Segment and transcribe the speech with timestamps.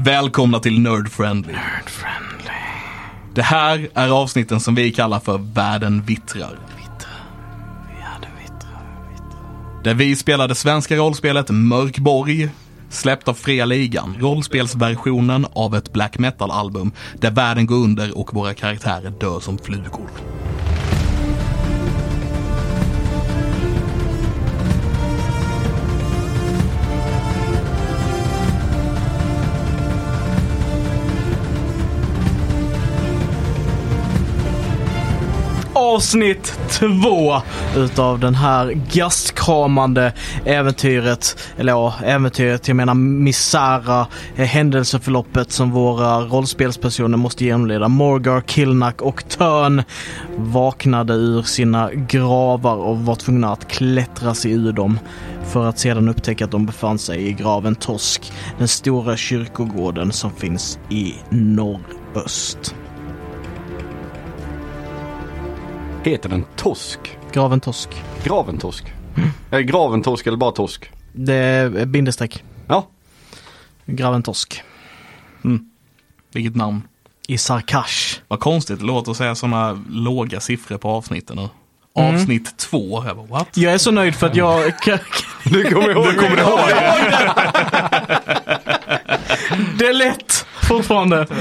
[0.00, 1.52] Välkomna till Nerd Friendly.
[1.52, 2.58] Nerd friendly.
[3.34, 6.58] Det här är avsnitten som vi kallar för Världen vittrar.
[9.84, 12.48] Där vi spelar det svenska rollspelet Mörkborg,
[12.88, 18.54] släppt av Fria Ligan, rollspelsversionen av ett black metal-album där världen går under och våra
[18.54, 20.08] karaktärer dör som flugor.
[35.94, 37.36] Avsnitt två
[37.76, 40.12] utav den här gastkramande
[40.44, 41.38] äventyret.
[41.56, 44.06] Eller ja, äventyret, jag menar misära
[44.36, 47.88] eh, händelseförloppet som våra rollspelspersoner måste genomleda.
[47.88, 49.82] Morgar, Killnack och Törn
[50.36, 54.98] vaknade ur sina gravar och var tvungna att klättra sig ur dem
[55.44, 60.30] för att sedan upptäcka att de befann sig i graven Tosk, den stora kyrkogården som
[60.32, 62.74] finns i norröst.
[66.04, 66.98] Heter den Tosk?
[67.32, 67.88] Graven Tosk.
[68.24, 68.84] Graventosk?
[69.50, 70.90] Är det Graventosk eller bara Tosk?
[71.12, 72.44] Det är bindestreck.
[72.68, 72.86] Ja.
[73.86, 74.62] Graven Tosk.
[76.32, 76.82] Vilket namn.
[77.26, 78.20] I Sarkash.
[78.28, 81.48] Vad konstigt det låter att säga sådana låga siffror på avsnitten nu.
[82.02, 82.14] Mm.
[82.14, 83.56] Avsnitt två, jag bara what?
[83.56, 84.72] Jag är så nöjd för att jag...
[85.44, 86.42] Du kommer ihåg Du kommer det?
[86.42, 86.58] ihåg
[89.78, 91.26] det är lätt fortfarande.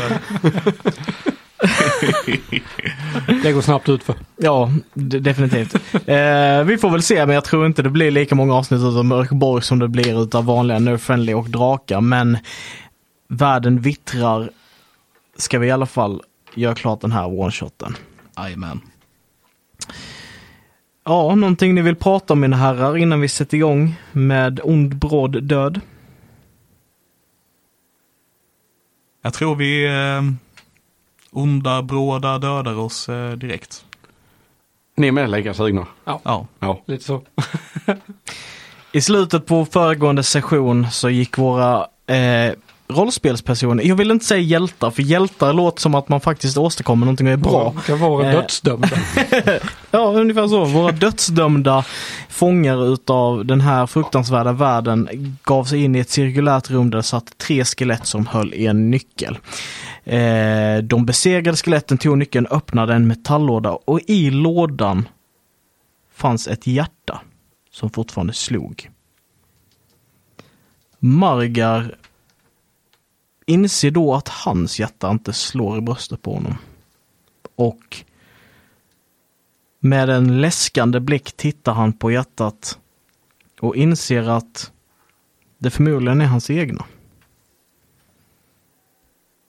[3.27, 4.15] Det går snabbt ut för.
[4.37, 5.75] Ja, definitivt.
[6.07, 9.05] Eh, vi får väl se, men jag tror inte det blir lika många avsnitt av
[9.05, 12.01] Mörkborg som det blir utav vanliga Nerf Friendly och Drakar.
[12.01, 12.37] Men
[13.27, 14.49] världen vittrar
[15.37, 16.21] ska vi i alla fall
[16.55, 17.95] göra klart den här one-shoten.
[18.37, 18.81] Jajamän.
[21.05, 25.43] Ja, någonting ni vill prata om mina herrar innan vi sätter igång med ond bråd
[25.43, 25.81] död?
[29.21, 30.21] Jag tror vi eh,
[31.37, 33.83] onda, bråda dödar oss eh, direkt.
[34.97, 35.87] Ni är med lika sugna?
[36.05, 36.47] Ja.
[36.59, 36.81] Ja.
[36.85, 37.21] Lite så.
[38.91, 42.53] I slutet på föregående session så gick våra eh,
[42.89, 47.27] rollspelspersoner, jag vill inte säga hjältar, för hjältar låter som att man faktiskt åstadkommer någonting
[47.27, 47.73] och är bra.
[47.85, 48.31] Kan vara Eh.
[48.31, 48.89] dödsdömda.
[49.91, 50.65] Ja, ungefär så.
[50.65, 51.83] Våra dödsdömda
[52.29, 55.09] fångar utav den här fruktansvärda världen
[55.43, 58.65] gav sig in i ett cirkulärt rum där det satt tre skelett som höll i
[58.67, 59.37] en nyckel.
[60.07, 65.07] Eh, de besegrade skeletten, tog nyckeln, öppnade en metalllåda och i lådan
[66.11, 67.21] fanns ett hjärta
[67.71, 68.89] som fortfarande slog.
[70.99, 71.97] Margar
[73.45, 76.57] inser då att hans hjärta inte slår i bröstet på honom.
[77.55, 78.03] Och
[79.79, 82.79] med en läskande blick tittar han på hjärtat
[83.59, 84.71] och inser att
[85.57, 86.85] det förmodligen är hans egna.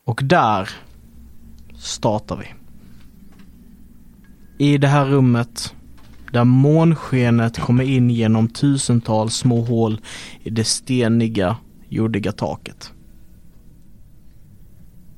[0.08, 0.70] Och där
[1.78, 2.46] startar vi.
[4.64, 5.74] I det här rummet
[6.32, 10.00] där månskenet kommer in genom tusentals små hål
[10.42, 11.56] i det steniga,
[11.88, 12.92] jordiga taket.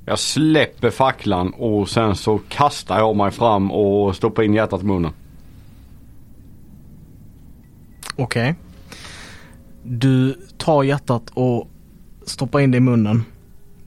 [0.04, 4.84] Jag släpper facklan och sen så kastar jag mig fram och stoppar in hjärtat i
[4.84, 5.12] munnen.
[8.16, 8.54] Okej.
[9.82, 11.68] Du tar hjärtat och
[12.26, 13.24] stoppar in det i munnen.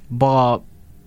[0.07, 0.59] Bara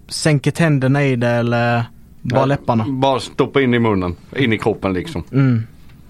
[0.08, 1.84] sänker tänderna i det eller
[2.22, 2.84] bara Ja, läpparna.
[2.88, 4.16] Bara stoppa in i munnen.
[4.36, 5.24] In i kroppen liksom.
[5.32, 5.62] Mm.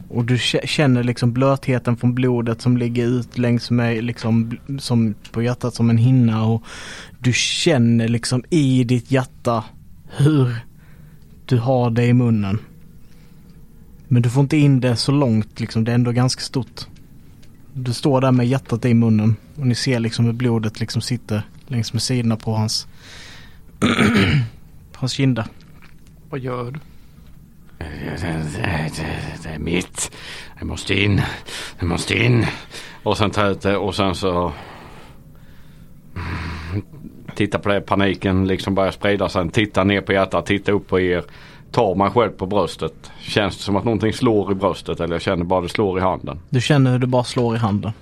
[0.08, 5.14] Och du kä- känner liksom blötheten från blodet som ligger ut längs med liksom som
[5.32, 6.62] på hjärtat som en hinna och
[7.18, 9.64] du känner liksom i ditt hjärta
[10.16, 10.56] hur
[11.46, 12.58] du har det i munnen.
[14.08, 16.86] Men du får inte in det så långt liksom, det är ändå ganska stort.
[17.72, 21.42] Du står där med hjärtat i munnen och ni ser liksom hur blodet liksom sitter
[21.66, 22.86] längs med sidorna på hans
[24.94, 25.44] hans kinder.
[26.30, 26.80] Vad gör du?
[27.78, 27.84] Det,
[28.20, 30.10] det, det, det är mitt.
[30.58, 31.22] Det måste in.
[31.80, 32.46] Det måste in.
[33.02, 34.52] Och sen tar jag ut det och sen så
[37.34, 39.50] Titta på det, paniken liksom börjar sprida sig.
[39.50, 41.24] Titta ner på hjärtat, titta upp på er.
[41.70, 43.10] Tar mig själv på bröstet.
[43.20, 46.02] Känns det som att någonting slår i bröstet eller jag känner bara det slår i
[46.02, 46.38] handen.
[46.50, 47.92] Du känner hur det bara slår i handen.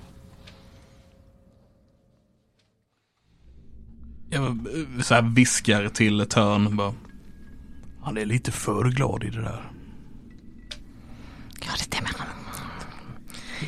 [4.34, 6.94] Jag eh, så här viskar till Törn bara.
[8.02, 9.70] Han är lite för glad i det där.
[11.60, 12.10] Ja, det stämmer.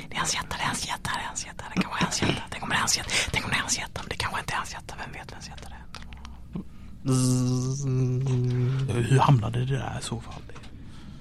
[0.09, 2.05] Det är hans hjärta, det är hans hjärta, det är hans hjärta, det kanske är
[2.05, 4.09] hans hjärta, tänk om det är hans hjärta, tänk om det är hans hjärta, men
[4.09, 5.87] det kanske inte är hans hjärta, vem vet vems hjärta det är.
[9.03, 10.43] Hur hamnade det där i så fall?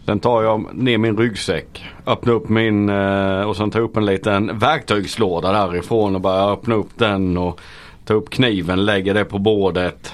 [0.06, 1.86] Sen tar jag ner min ryggsäck.
[2.06, 6.52] Öppnar upp min eh, och sen tar jag upp en liten verktygslåda därifrån och börjar
[6.52, 7.62] öppna upp den och
[8.06, 10.14] Ta upp kniven, lägger det på bordet.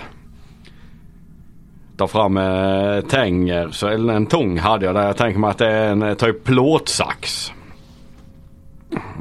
[1.98, 5.06] Tar fram eh, tänger, så, eller en tång hade jag där.
[5.06, 7.52] Jag tänker mig att det är en typ plåtsax.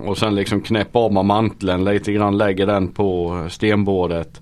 [0.04, 4.40] Och sen liksom knäppa av med manteln lite grann, lägger den på stenbordet.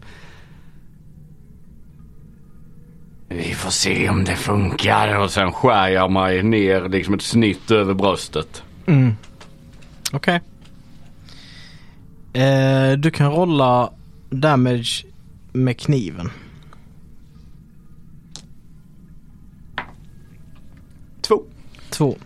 [3.28, 7.70] Vi får se om det funkar och sen skär jag mig ner liksom ett snitt
[7.70, 8.62] över bröstet.
[8.86, 9.12] Mm.
[10.12, 10.40] Okej.
[12.32, 13.90] Eh, du kan rolla
[14.30, 15.06] damage
[15.52, 16.30] med kniven.
[21.20, 21.42] Två.
[21.90, 22.16] Två.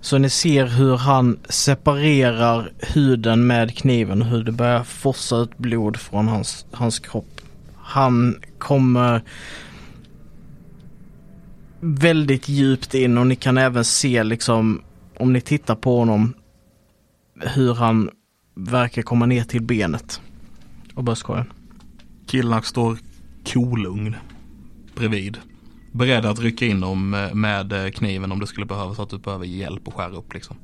[0.00, 5.58] Så ni ser hur han separerar huden med kniven och hur det börjar forsa ut
[5.58, 7.40] blod från hans, hans kropp.
[7.76, 9.22] Han kommer
[11.80, 14.82] väldigt djupt in och ni kan även se liksom
[15.16, 16.34] om ni tittar på honom
[17.40, 18.10] hur han
[18.54, 20.20] verkar komma ner till benet
[20.98, 21.52] och bröstkorgen.
[22.26, 22.98] Killnack står
[23.44, 24.16] kolugn
[24.94, 25.38] bredvid.
[25.92, 29.10] Beredd att rycka in om, eh, med eh, kniven om det skulle behövas så att
[29.10, 30.56] du behöver hjälp och skära upp liksom.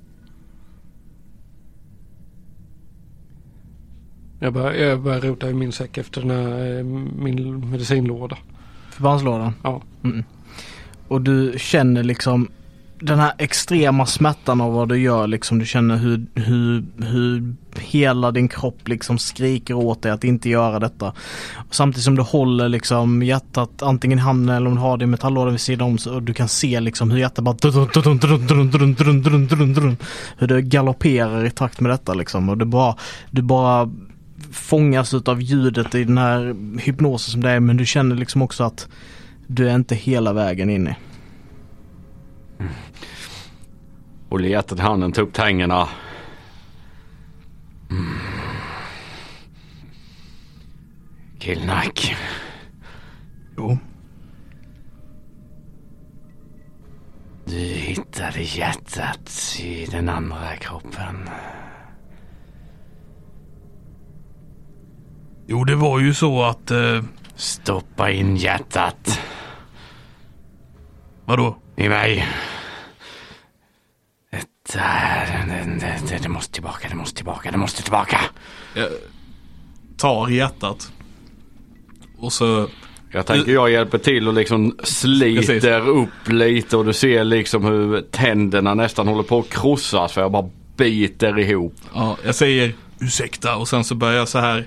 [4.39, 8.39] Jag börjar, jag börjar rota i min säck efter den här, eh, min medicinlåda.
[8.91, 9.53] Förbandslådan.
[9.63, 9.83] Ja.
[10.05, 10.25] Mm.
[11.09, 12.49] Och du känner liksom
[13.01, 15.59] den här extrema smärtan av vad du gör liksom.
[15.59, 20.79] Du känner hur, hur, hur hela din kropp liksom skriker åt dig att inte göra
[20.79, 21.13] detta.
[21.71, 25.07] Samtidigt som du håller liksom hjärtat antingen i handen eller om du har det i
[25.07, 27.57] metallådan vid sidan om så du kan se liksom hur hjärtat bara
[30.39, 32.49] hur det galopperar i takt med detta liksom.
[32.49, 32.97] Och du bara,
[33.31, 33.91] du bara
[34.53, 38.65] fångas av ljudet i den här hypnosen som det är men du känner liksom också
[38.65, 38.89] att
[39.47, 40.95] du är inte hela vägen in i.
[44.31, 45.89] Håller hjärtat i handen, tar upp tängerna.
[47.91, 48.19] Mm.
[51.39, 52.17] Killnack.
[53.57, 53.79] Jo.
[57.45, 61.29] Du hittade hjärtat i den andra kroppen.
[65.47, 66.71] Jo, det var ju så att...
[66.71, 67.03] Eh,
[67.37, 69.21] Stoppa in hjärtat
[71.25, 71.57] vadå?
[71.77, 72.27] I mig.
[74.31, 78.21] Det, det, det, det, det måste tillbaka, det måste tillbaka, det måste tillbaka.
[78.75, 78.89] Jag
[79.97, 80.93] tar hjärtat.
[82.19, 82.69] Och så...
[83.11, 85.89] Jag tänker jag hjälper till och liksom sliter Precis.
[85.89, 90.33] upp lite och du ser liksom hur tänderna nästan håller på att krossas för jag
[90.33, 91.75] bara biter ihop.
[91.95, 94.67] Ja, jag säger ursäkta och sen så börjar jag så här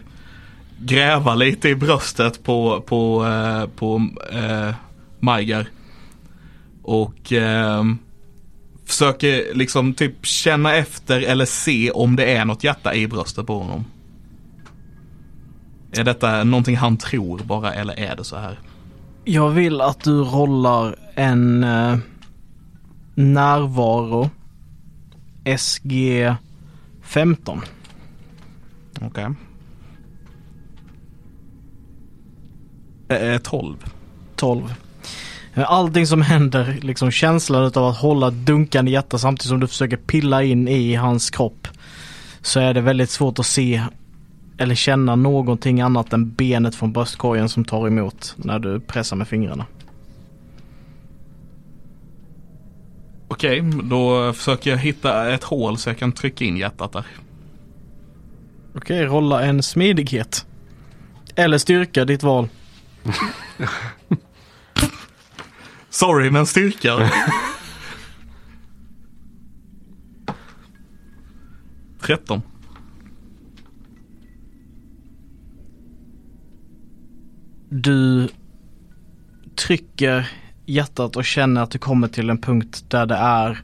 [0.80, 4.74] gräva lite i bröstet på, på, eh, på eh,
[5.19, 5.68] Majgar.
[6.88, 7.84] Och eh,
[8.86, 13.60] försöker liksom typ känna efter eller se om det är något hjärta i bröstet på
[13.60, 13.86] honom.
[15.92, 18.60] Är detta någonting han tror bara eller är det så här?
[19.24, 21.98] Jag vill att du rollar en eh,
[23.16, 24.30] närvaro
[25.57, 26.33] SG
[27.01, 27.62] 15.
[29.01, 29.28] Okej.
[33.07, 33.75] Eh, 12.
[34.36, 34.74] 12.
[35.65, 40.44] Allting som händer, liksom känslan av att hålla dunkande hjärta samtidigt som du försöker pilla
[40.44, 41.68] in i hans kropp.
[42.42, 43.83] Så är det väldigt svårt att se
[44.57, 49.28] eller känna någonting annat än benet från bröstkorgen som tar emot när du pressar med
[49.28, 49.66] fingrarna.
[53.28, 57.06] Okej, då försöker jag hitta ett hål så jag kan trycka in hjärtat där.
[58.76, 60.45] Okej, rolla en smidighet.
[61.35, 62.49] Eller styrka, ditt val.
[65.97, 67.11] Sorry, men styrka.
[72.01, 72.42] 13.
[77.69, 78.27] Du
[79.56, 80.30] trycker
[80.66, 83.63] hjärtat och känner att du kommer till en punkt där det är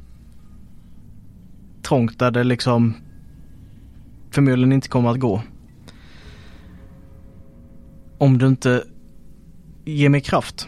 [1.82, 2.94] trångt, där det liksom
[4.32, 5.42] förmodligen inte kommer att gå.
[8.18, 8.84] Om du inte
[9.86, 10.68] ger mig kraft.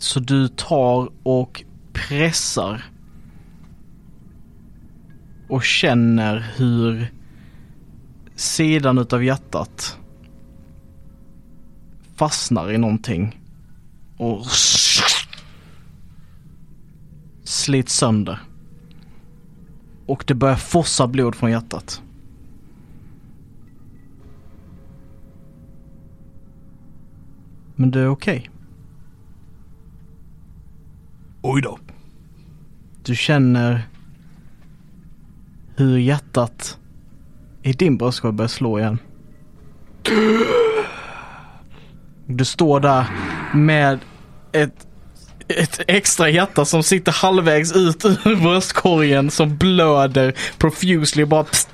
[0.00, 2.84] Så du tar och pressar
[5.48, 7.12] och känner hur
[8.34, 9.98] sidan utav hjärtat
[12.16, 13.40] fastnar i någonting
[14.16, 14.46] och
[17.44, 18.38] slits sönder.
[20.06, 22.02] Och det börjar forsa blod från hjärtat.
[27.76, 28.50] Men det är okej.
[31.42, 31.78] Oj då.
[33.04, 33.82] Du känner
[35.76, 36.78] hur hjärtat
[37.62, 38.98] i din bröstkorg börjar slå igen.
[42.26, 43.06] Du står där
[43.54, 43.98] med
[44.52, 44.86] ett,
[45.48, 51.68] ett extra hjärta som sitter halvvägs ut ur bröstkorgen som blöder profusely bara pst,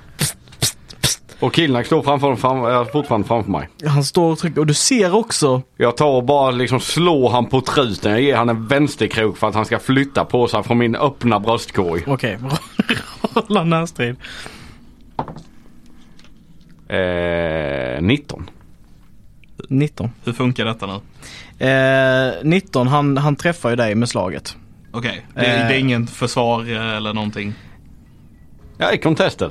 [1.47, 3.69] och Killnack står framför, fram, är fortfarande framför mig.
[3.87, 7.47] Han står och trycker och du ser också Jag tar och bara liksom slår han
[7.47, 8.13] på truten.
[8.13, 11.41] Jag ger han en vänsterkrok för att han ska flytta på sig från min öppna
[11.41, 12.03] bröstkorg.
[12.07, 12.39] Okej,
[13.35, 14.17] rolla närstrid.
[16.89, 18.51] Eh, 19.
[19.69, 20.11] 19.
[20.25, 20.87] Hur funkar detta
[21.59, 21.67] nu?
[21.67, 24.57] Eh, 19, han, han träffar ju dig med slaget.
[24.93, 25.69] Okej, det, Eh.
[25.69, 27.55] det är ingen försvar eh, eller någonting.
[28.79, 29.51] Jag är contested.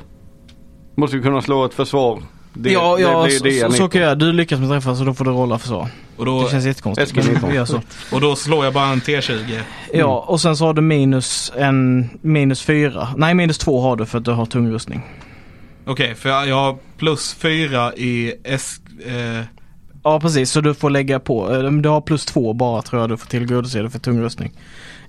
[0.96, 2.22] Måste ju kunna slå ett försvar.
[2.54, 4.20] Det, ja, ja det, det, det, så, så, kan jag.
[4.20, 5.90] Du lyckas med träffa så då får du rolla försvar.
[6.18, 7.08] Och då, Det känns jättekonstigt.
[7.10, 7.50] Eskil men 19.
[7.50, 7.82] vi gör så.
[8.12, 9.60] och då slår jag bara en T20.
[9.94, 13.08] Ja, och sen så har du minus en, minus fyra.
[13.18, 15.02] Nej, minus två har du för att du har tung rustning.
[15.86, 18.80] Okej, för jag, jag har plus fyra i S...
[19.06, 19.46] Eh,
[20.04, 20.52] Ja, precis.
[20.52, 21.54] Så du får lägga på.
[21.56, 24.52] eh, Du har plus två bara tror jag du får tillgodose det för tung rustning.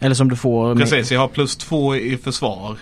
[0.01, 0.75] Eller som du får.
[0.77, 2.77] precis, jag har plus två i försvar.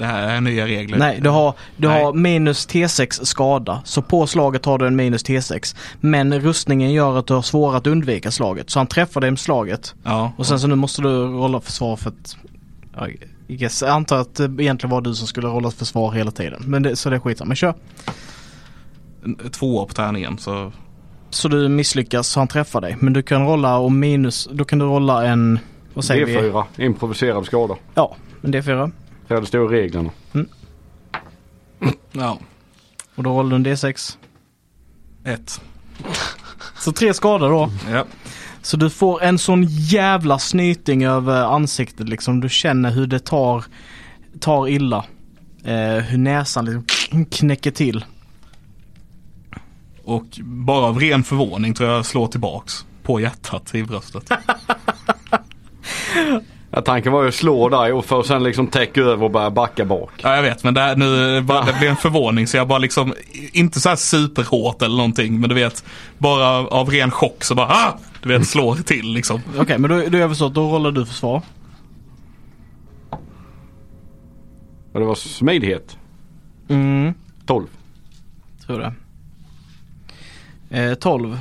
[0.00, 0.98] Det här är nya regler.
[0.98, 2.04] Nej, du har, du Nej.
[2.04, 3.82] har minus T6 skada.
[3.84, 5.76] Så på slaget har du en minus T6.
[6.00, 8.70] Men rustningen gör att du har svårare att undvika slaget.
[8.70, 9.94] Så han träffar dig med slaget.
[10.04, 12.36] Ja, Och sen så nu måste du rolla försvar för att...
[13.80, 16.62] jag antar att det egentligen var du som skulle rolla försvar hela tiden.
[16.66, 17.74] Men det, så det skiter Men kör.
[19.24, 20.72] en- två på tärningen så...
[21.30, 22.96] Så du misslyckas så han träffar dig.
[23.00, 24.48] Men du kan rolla och minus...
[24.52, 25.58] Då kan du rolla en...
[25.94, 26.36] Vad säger vi?
[26.36, 26.64] D4.
[26.78, 27.74] Improviserad skada.
[27.94, 28.92] Ja, en D4.
[29.32, 30.10] Ja, det står i reglerna.
[32.12, 32.38] Ja,
[33.14, 34.16] Och då rollar du en D6.
[35.24, 35.60] ett.
[36.78, 37.70] Så tre skador då.
[37.90, 38.04] Ja.
[38.62, 42.40] Så du får en sån jävla snyting över ansiktet liksom.
[42.40, 43.64] Du känner hur det tar,
[44.40, 45.04] tar illa.
[45.64, 48.04] Eh, hur näsan liksom knäcker till.
[50.04, 54.30] Och bara av ren förvåning tror jag slår tillbaks på hjärtat i bröstet.
[56.72, 59.50] Ja, tanken var ju att slå där och för sen liksom täcka över och börja
[59.50, 60.10] backa bak.
[60.22, 62.78] Ja jag vet men det, här, nu, bara, det blir en förvåning så jag bara
[62.78, 63.14] liksom,
[63.52, 65.84] inte så här superhårt eller någonting men du vet,
[66.18, 67.98] bara av, ren chock så bara ah!
[68.22, 69.40] Du vet slår till liksom.
[69.58, 71.42] Okej, men då, då gör vi så att då rollar du försvar.
[74.92, 75.96] Och det var smidighet.
[76.68, 77.14] Mm,
[77.46, 77.66] 12.
[78.66, 78.92] tror det.
[80.82, 81.40] Eh, 12.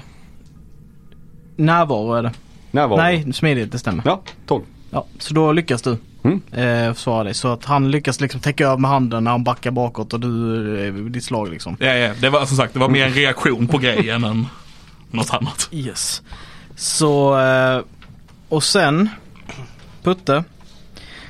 [1.55, 2.31] Närvaro är det.
[2.71, 2.97] Närvaro.
[2.97, 4.03] Nej, smidigt, det stämmer.
[4.05, 4.63] Ja, 12.
[4.89, 6.41] Ja, så då lyckas du Mm.
[6.51, 7.33] eh, försvara dig.
[7.33, 10.87] Så att han lyckas liksom täcka över med handen när han backar bakåt och du,
[10.87, 11.77] eh, ditt slag liksom.
[11.79, 14.45] Ja, ja, det var som sagt, det var mer en reaktion på grejen än
[15.11, 15.69] något annat.
[15.71, 16.21] Yes.
[16.75, 17.81] Så, eh,
[18.49, 19.09] och sen
[20.03, 20.43] Putte.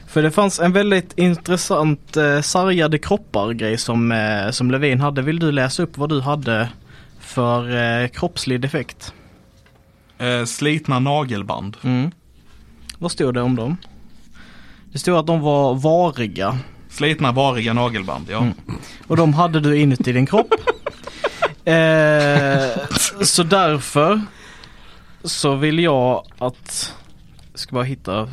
[0.07, 5.21] För det fanns en väldigt intressant eh, sargade kroppar grej som, eh, som Levin hade.
[5.21, 6.69] Vill du läsa upp vad du hade
[7.19, 9.13] för eh, kroppslig defekt?
[10.17, 11.77] Eh, slitna nagelband.
[11.83, 12.11] Mm.
[12.99, 13.77] Vad stod det om dem?
[14.91, 16.57] Det stod att de var variga
[16.89, 18.37] Slitna variga nagelband, ja.
[18.37, 18.53] Mm.
[19.07, 20.53] och de hade du inuti din kropp.
[21.65, 22.87] eh,
[23.21, 24.21] så därför
[25.23, 26.95] så vill jag att,
[27.51, 28.29] jag ska bara hitta,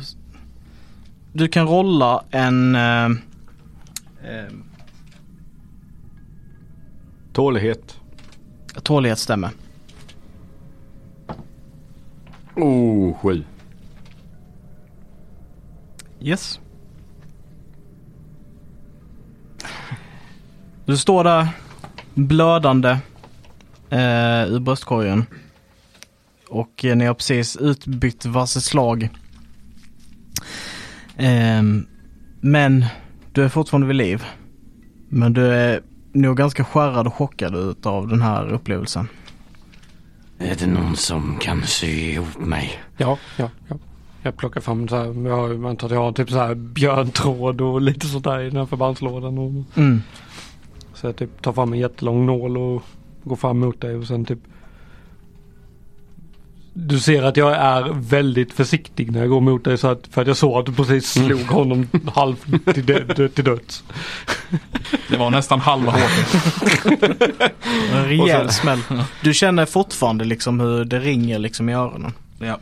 [1.33, 4.51] du kan rolla en eh, eh,
[7.33, 7.99] Tålighet.
[8.83, 9.49] tålighetsstämme.
[12.55, 13.43] Oh, 7.
[16.21, 16.59] Yes.
[20.85, 21.47] Du står där
[22.13, 22.89] blödande
[23.89, 25.25] eh, ur bröstkorgen.
[26.49, 29.09] Och eh, ni har precis utbytt varsitt slag.
[31.17, 31.87] Ehm,
[32.41, 32.85] men
[33.31, 34.25] du är fortfarande vid liv.
[35.09, 35.81] Men du är
[36.11, 39.07] nog ganska skärrad och chockad av den här upplevelsen.
[40.39, 42.83] Är det någon som kan sy ihop mig?
[42.97, 43.77] Ja, ja, ja.
[44.27, 47.81] Jag plockar fram så här, jag antar att jag har typ så här björntråd och
[47.81, 49.37] lite sådär i den här förbandslådan.
[49.37, 50.01] Och, Mm.
[50.93, 52.83] så jag typ tar fram en jättelång nål och
[53.23, 54.39] går fram mot dig och sen typ
[56.73, 60.21] du ser att jag är väldigt försiktig när jag går mot dig så att, för
[60.21, 63.83] att jag såg att du precis slog honom halvt till, dö- till döds.
[65.09, 66.35] Det var nästan halva håret.
[67.93, 68.79] En rejäl smäll.
[69.23, 72.13] Du känner fortfarande liksom hur det ringer liksom i öronen.
[72.39, 72.57] Ja.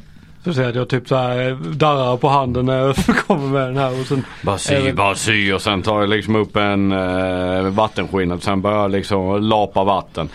[0.46, 2.96] Så ser jag typ så här darrar på handen när jag
[3.28, 6.10] kommer med den här och sen Bara sy, Även- bara sy och sen tar jag
[6.10, 10.30] liksom upp en eh, vattenskinn och sen börjar jag liksom lapa vatten.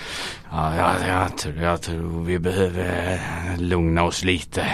[0.52, 3.12] Ja, jag, jag, tror, jag tror vi behöver
[3.54, 4.66] eh, lugna oss lite.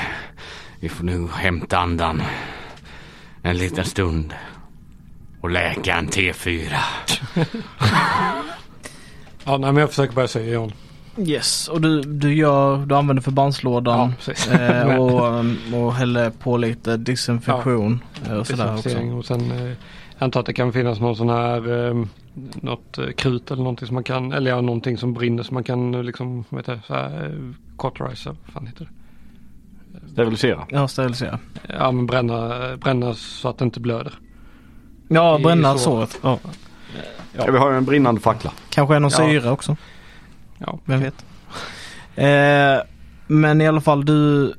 [0.80, 2.22] Vi får nu hämta andan
[3.42, 4.34] en liten stund
[5.40, 6.76] och läka en T4.
[9.48, 10.72] Ja, nej, men jag försöker bara säga Jan.
[11.18, 16.56] Yes, och du, du gör, du använder förbandslådan Ja, eh, och, um, och häller på
[16.56, 18.98] lite desinfektion eh, och sådär också.
[18.98, 19.76] Och sen eh, jag
[20.18, 22.04] antar att det kan finnas någon sån här eh,
[22.54, 25.64] något eh, krut eller någonting som man kan eller ja, någonting som brinner som man
[25.64, 30.10] kan liksom vad heter det, så här, cauterizer, vad fan heter det?
[30.12, 30.66] Sterilisera.
[30.68, 31.38] Ja, sterilisera.
[31.78, 34.14] Ja men bränna, bränna så att det inte blöder.
[35.08, 36.10] Ja, bränna såret.
[36.10, 36.20] såret.
[36.44, 36.50] Ja.
[37.36, 37.52] Ja.
[37.52, 38.52] Vi har ju en brinnande fackla.
[38.70, 39.28] Kanske någon Ja.
[39.28, 39.76] syra också.
[40.58, 40.78] Ja.
[40.84, 41.24] Vem vet.
[42.16, 42.80] Eh,
[43.26, 44.52] men i alla fall du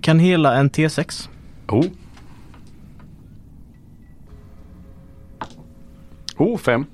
[0.00, 1.28] kan hela en T6.
[1.68, 1.84] Oh.
[6.36, 6.86] Oh, fem.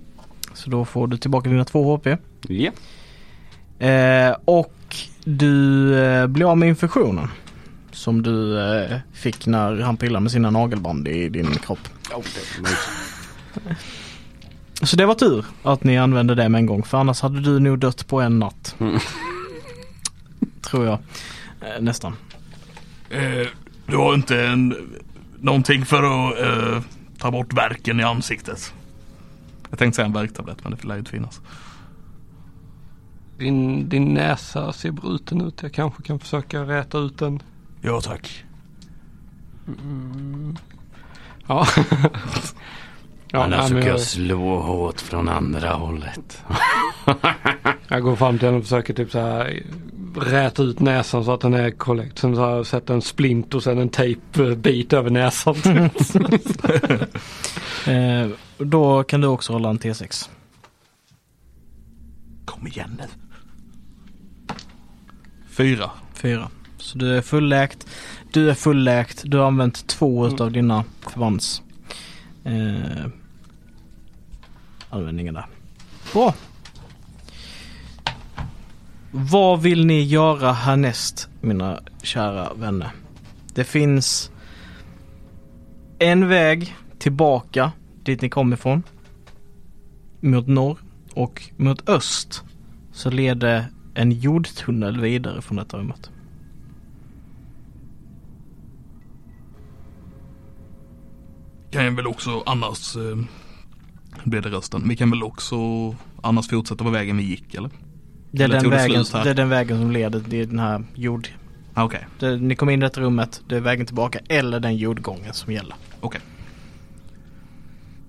[0.55, 2.07] Så då får du tillbaka dina två HP.
[2.49, 2.71] Ja.
[3.87, 7.29] Eh, och du eh, blir av med infektionen.
[7.91, 11.89] Som du eh, fick när han pillade med sina nagelband i din kropp.
[12.15, 12.25] Oh.
[14.83, 17.61] Så det var tur att ni använde det med en gång för annars hade du
[17.61, 18.77] nog dött på en natt.
[18.79, 18.99] Mm.
[20.61, 20.99] Tror jag.
[21.61, 22.17] Eh, nästan.
[23.11, 23.49] Eh,
[23.87, 24.75] du har inte en,
[25.41, 26.83] någonting för att eh,
[27.19, 28.75] ta bort verken i ansiktet.
[29.71, 31.41] Jag tänkte säga en värktablett men det lär ju inte finnas.
[33.39, 35.63] Din, din näsa ser bruten ut.
[35.63, 37.43] Jag kanske kan försöka räta ut den.
[37.81, 38.45] Ja tack.
[41.47, 41.67] Ja.
[43.35, 46.45] ja nej, men jag, slå hårt från andra hållet.
[47.89, 49.63] jag går fram till den och försöker typ så här
[50.17, 52.19] räta ut näsan så att den är korrekt.
[52.19, 55.55] Sen så här, sätter en splint och sen en tejpbit över näsan.
[57.87, 60.29] Eh, då kan du också hålla en T6.
[62.45, 63.05] Kom igen nu.
[65.49, 65.91] Fyra.
[66.15, 66.49] Fyra.
[66.79, 67.87] Så du är fulläkt.
[68.33, 69.23] Du är fulläkt.
[69.25, 71.63] Du har använt två utav dina förbands
[72.45, 73.07] eh,
[74.95, 75.47] användningen där.
[76.13, 76.35] Bra.
[79.11, 82.91] Vad vill ni göra härnäst mina kära vänner?
[83.55, 84.31] Det finns
[85.99, 88.83] en väg tillbaka dit ni kom ifrån.
[90.21, 90.79] Mot norr
[91.15, 92.43] och mot öst
[92.93, 96.11] så leder en jordtunnel vidare från detta rummet.
[101.71, 103.17] Kan jag väl också annars eh,
[104.25, 104.89] blev det rösten.
[104.89, 105.57] Vi kan väl också
[106.23, 107.71] annars fortsätta på vägen vi gick eller?
[108.31, 109.25] Det är, Eller den det vägen, här?
[109.25, 111.29] det är den vägen som leder till den här jord...
[111.75, 114.77] Ah, Okej, Det, ni kom in i detta rummet, det är vägen tillbaka eller den
[114.77, 115.75] jordgången som gäller.
[116.01, 116.21] okej.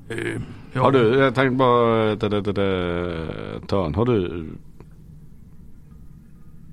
[0.10, 0.42] Eh,
[0.74, 0.82] ja.
[0.82, 4.46] Har du, jag tänkte bara, det, det, det, det, Törn, har du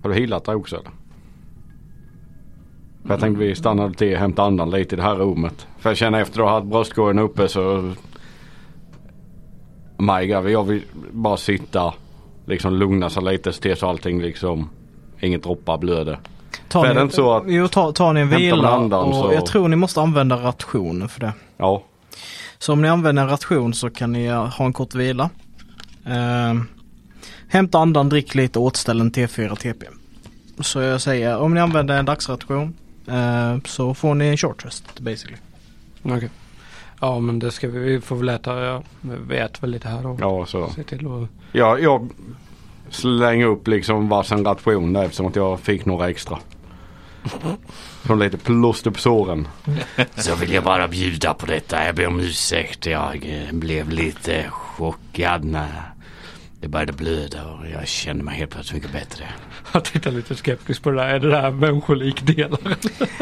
[0.02, 0.90] Har du healat dig också eller?
[3.02, 5.66] För jag tänkte vi stannade till och hämtade andan lite i det här rummet.
[5.78, 7.92] För jag känner efter att ha haft bröstkorgen uppe så
[9.98, 11.94] My God, jag vill bara sitta
[12.46, 14.70] liksom lugna sig lite se så allting liksom
[15.20, 16.18] Inget droppar blöder.
[16.68, 19.32] Tar För ni, inte så att- Jo, tar, tar ni en vila andan och så-
[19.32, 21.32] jag tror ni måste använda rationen för det.
[21.56, 21.82] Ja.
[22.58, 25.30] Så om ni använder en ration så kan ni eh, ha en kort vila.
[26.06, 26.62] Eh,
[27.48, 29.86] hämta andan, drick lite och återställ en T4 TP.
[30.60, 32.74] Så jag säger, om ni använder en dagsration
[33.06, 35.36] eh, så får ni en short rest basically.
[36.02, 36.30] Okej.
[37.04, 40.02] Ja men det ska vi, vi får väl äta, ja, vi vet väl lite här
[40.02, 40.16] då.
[40.20, 40.68] Ja så.
[40.70, 42.10] Se till att Ja, jag
[42.90, 46.38] slänger upp liksom varsin ration där eftersom att jag fick några extra.
[48.06, 49.48] Som lite plåster på såren.
[50.14, 51.86] Så vill jag bara bjuda på detta.
[51.86, 52.86] Jag ber om ursäkt.
[52.86, 55.92] Jag eh, blev lite chockad när
[56.60, 59.24] det började blöda och jag kände mig helt plötsligt mycket bättre.
[59.72, 61.08] Jag tittar lite skeptiskt på det där.
[61.08, 62.76] Är det där människolikdelar?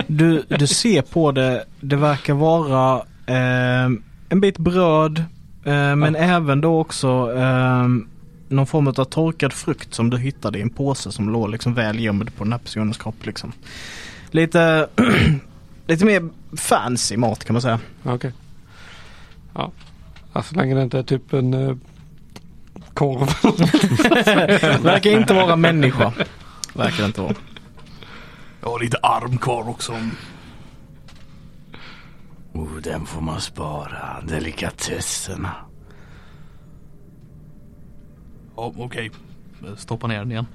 [0.07, 3.03] Du, du ser på det, det verkar vara
[4.29, 5.19] en bit bröd
[5.65, 7.89] eh, men även då också eh,
[8.49, 12.01] någon form av torkad frukt som du hittade i en påse som låg liksom väl
[12.01, 13.53] gömd på den här personens kropp liksom.
[14.31, 14.89] Lite,
[15.87, 17.81] lite mer fancy mat kan man säga.
[18.03, 18.33] Okej.
[19.55, 19.71] Ja.
[20.33, 20.43] ja.
[20.43, 21.77] Så länge det inte är typ en eh,
[22.95, 23.29] korv.
[24.83, 26.13] Verkar inte vara människa.
[26.75, 27.35] Verkar inte vara.
[28.61, 29.93] Jag har lite arm kvar också.
[32.53, 34.21] Oh, den får man spara.
[34.29, 35.51] Delikatesserna.
[38.57, 39.11] Ja, okej.
[39.77, 40.47] Stoppa ner den igen.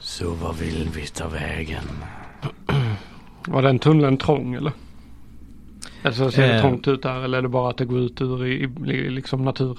[0.00, 1.84] Så vad vill vi ta vägen?
[3.46, 4.72] Var den tunneln trång eller?
[6.02, 6.60] Alltså ser det Eh.
[6.60, 9.44] trångt ut där eller är det bara att det går ut ur i, i liksom
[9.44, 9.78] natur?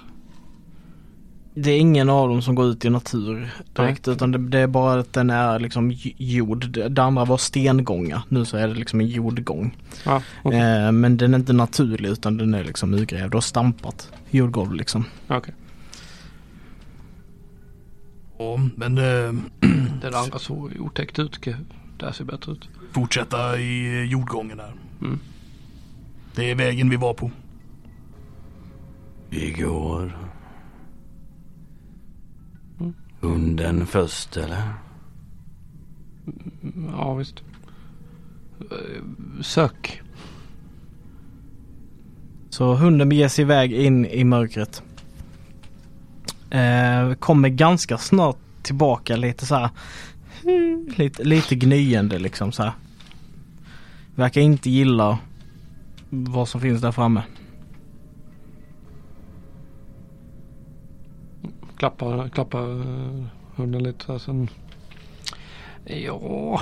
[1.60, 4.68] Det är ingen av dem som går ut i natur direkt utan det, det är
[4.68, 6.70] bara att den är liksom jord.
[6.90, 8.22] Det andra var stengångar.
[8.30, 9.78] Nu så är det liksom en jordgång.
[10.06, 10.60] Ja, okej.
[10.60, 15.06] Eh, men den är inte naturlig utan den är liksom urgrävd och stampat jordgolv liksom.
[15.28, 15.54] Okej.
[18.38, 19.34] Ja, men eh,
[20.02, 21.40] Det där andra såg otäckt ut.
[21.98, 22.70] Det här ser bättre ut.
[22.92, 24.74] fortsätta i jordgången där.
[25.02, 25.20] Mm.
[26.36, 27.32] Det är vägen vi var på.
[29.30, 30.18] Vi går.
[33.28, 34.74] Hunden först eller?
[36.92, 37.44] Ja visst.
[39.42, 40.02] Sök.
[42.50, 44.84] Så hunden beger sig iväg in i mörkret.
[46.50, 49.70] Eh, kommer ganska snart tillbaka lite så här.
[50.98, 52.72] Lite, lite gnyende liksom så här.
[54.16, 55.20] Verkar inte gilla
[56.10, 57.24] vad som finns där framme.
[61.78, 64.50] Klappa, klappa eh, hunden lite så här sen.
[65.86, 66.62] Ja.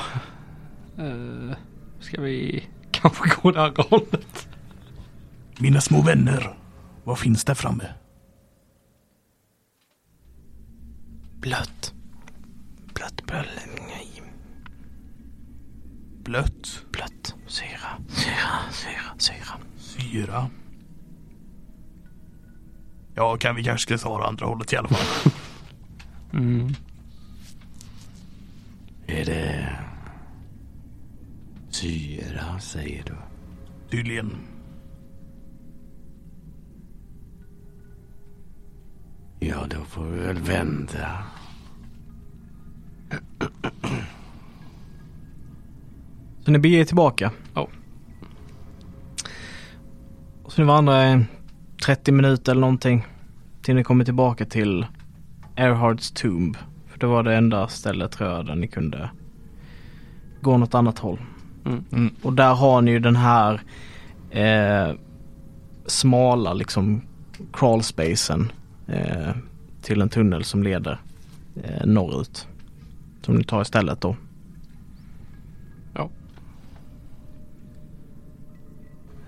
[0.98, 1.58] Eh,
[2.00, 4.48] ska vi kanske gå det andra hållet?
[5.60, 6.58] Mina små vänner,
[7.04, 7.94] vad finns där framme?
[11.40, 11.94] Blött.
[12.94, 13.48] Blött blött.
[16.24, 17.36] Blött, Blött.
[17.48, 17.98] Syra.
[18.08, 18.72] Syra.
[18.72, 19.16] Syra.
[19.18, 19.60] Syra.
[19.78, 20.50] syra.
[23.16, 25.32] Ja, kan vi kanske ta det andra hållet i alla fall.
[26.34, 26.68] Mm.
[29.08, 29.70] Är det
[31.70, 33.16] syra säger du?
[33.90, 34.32] Tydligen.
[39.40, 41.24] Ja, då får vi väl vända.
[46.46, 47.32] Så ni beger er tillbaka?
[47.54, 47.68] Ja.
[50.48, 51.26] Så ni vandrar
[51.86, 53.06] 30 minuter eller någonting
[53.62, 54.86] till ni kommer tillbaka till
[55.56, 56.58] Erhards Tomb.
[56.88, 59.10] För det var det enda stället tror jag där ni kunde
[60.42, 61.20] gå något annat håll.
[61.66, 61.84] Mm.
[61.92, 62.16] Mm.
[62.22, 63.62] Och där har ni ju den här
[64.32, 64.96] eh,
[65.86, 67.02] smala liksom
[67.54, 68.52] crawlspacen
[68.88, 69.32] eh,
[69.82, 71.00] till en tunnel som leder
[71.64, 72.48] eh, norrut.
[73.22, 74.16] Som ni tar istället då.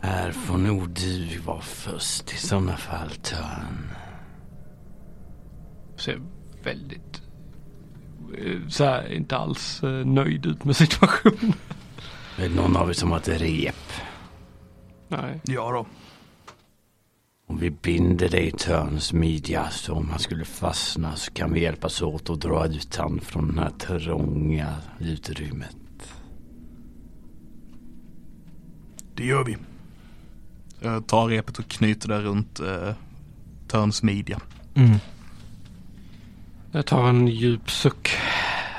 [0.08, 3.90] Här får nog du vara först i sådana fall, Törn.
[5.96, 6.22] Ser
[6.64, 7.22] väldigt
[8.38, 11.54] eh, så här, inte alls eh, nöjd ut med situationen.
[12.38, 13.92] Är det någon av er som har ett rep?
[15.08, 15.42] Nej.
[15.44, 15.86] Ja då.
[17.48, 21.62] Om vi binder dig i Törns midja så om han skulle fastna så kan vi
[21.62, 26.14] hjälpas åt att dra ut han från det här trånga utrymmet.
[29.16, 29.58] Det gör vi.
[30.80, 32.94] Jag tar repet och knyter det runt eh,
[33.68, 34.40] Törns midja.
[34.76, 34.98] Mm.
[36.72, 38.10] Jag tar en djup suck.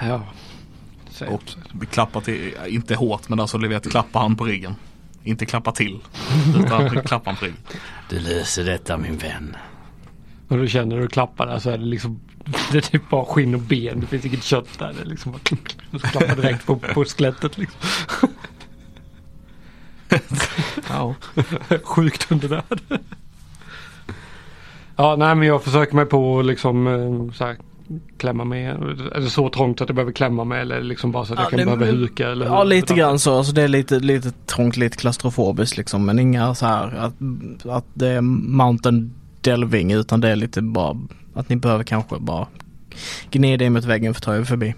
[0.00, 0.22] Ja.
[1.28, 1.42] Och
[1.80, 4.74] vi klappar till, inte hårt men alltså du vet klappa han på ryggen.
[5.24, 5.98] Inte klappa till.
[6.56, 7.60] Utan klappa han på ryggen.
[8.08, 9.56] Du löser detta min vän.
[10.48, 12.20] Och du känner när du klappar där så är det liksom
[12.72, 14.00] Det är typ bara skinn och ben.
[14.00, 14.92] Det finns inget kött där.
[14.92, 17.80] Det är liksom bara klappar direkt på, på skelettet liksom.
[20.98, 21.14] Ja.
[21.84, 22.80] Sjukt undernärd.
[24.96, 27.56] Ja nej men jag försöker mig på liksom eh, så här,
[28.16, 28.70] klämma med.
[29.12, 31.42] Är det så trångt att jag behöver klämma mig eller liksom bara så att Ja,
[31.44, 33.38] jag kan det- behöva huka eller Ja lite grann så.
[33.38, 36.06] Alltså det är lite, lite trångt, lite klaustrofobiskt liksom.
[36.06, 37.14] Men inga så här att,
[37.66, 40.96] att det är mountain delving utan det är lite bara
[41.34, 42.46] att ni behöver kanske bara
[43.30, 44.74] gnida er mot väggen för att ta er förbi.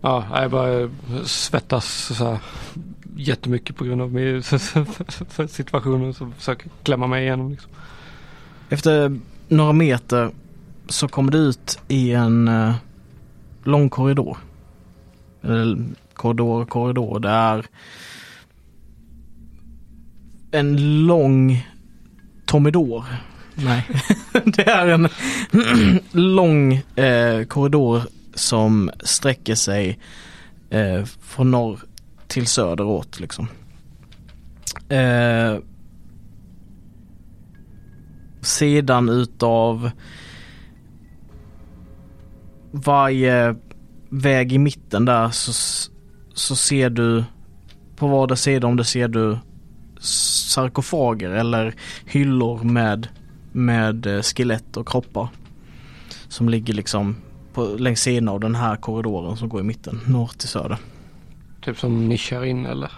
[0.00, 0.90] Ja, jag bara
[1.24, 2.38] svettas så här
[3.18, 4.42] jättemycket på grund av min
[5.48, 6.14] situationen.
[6.14, 7.70] som försöker klämma mig igenom liksom.
[8.68, 10.30] Efter några meter
[10.88, 12.74] så kommer du ut i en eh,
[13.64, 14.38] lång korridor.
[15.42, 15.78] Eller
[16.14, 17.20] korridor, korridor.
[17.20, 17.64] Det är
[20.50, 21.66] en lång
[22.46, 23.04] tomidor.
[23.54, 23.86] Nej,
[24.44, 25.08] det är en
[26.12, 28.02] lång eh, korridor
[28.34, 29.98] som sträcker sig
[30.70, 31.80] eh, från norr
[32.28, 33.48] till söderåt liksom.
[34.88, 35.58] Eh,
[38.40, 39.90] sidan utav
[42.70, 43.56] varje
[44.08, 45.52] väg i mitten där så,
[46.34, 47.24] så ser du
[47.96, 49.38] på vardera sida om det ser du
[50.00, 51.74] sarkofager eller
[52.06, 53.08] hyllor med,
[53.52, 55.28] med eh, skelett och kroppar.
[56.28, 57.16] Som ligger liksom
[57.52, 60.78] på, längs sidan av den här korridoren som går i mitten, norr till söder.
[61.68, 62.92] Typ som nischar in eller?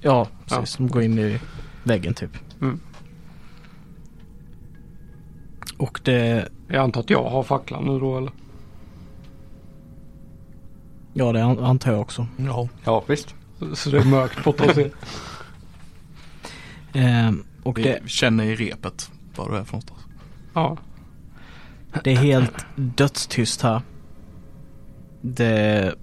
[0.00, 0.56] Ja, precis.
[0.58, 0.66] Ja.
[0.66, 1.38] Som går in i
[1.84, 2.30] väggen typ.
[2.60, 2.80] Mm.
[5.78, 8.32] Och det, Jag antar att jag har facklan nu då eller?
[11.14, 12.26] ja det an- antar jag också.
[12.36, 12.68] Ja.
[12.84, 13.34] Ja visst.
[13.74, 14.90] Så det är mörkt borta hos er.
[16.92, 20.00] Eh, och Vi det, känner i repet var du är för någonstans.
[20.54, 20.76] Ja.
[22.04, 23.80] det är helt dödstyst här.
[25.20, 25.94] Det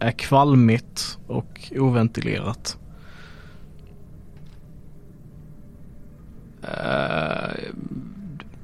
[0.00, 2.78] är kvalmigt och oventilerat.
[6.62, 7.54] Eh,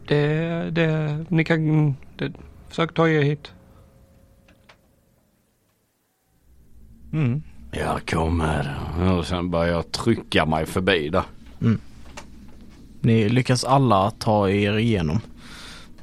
[0.09, 2.33] det, det, ni kan, det,
[2.68, 3.53] försök ta er hit.
[7.12, 7.42] Mm.
[7.70, 8.77] Jag kommer.
[9.18, 11.25] Och sen börjar jag trycka mig förbi där.
[13.01, 15.20] Ni lyckas alla ta er igenom.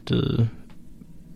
[0.03, 0.47] Du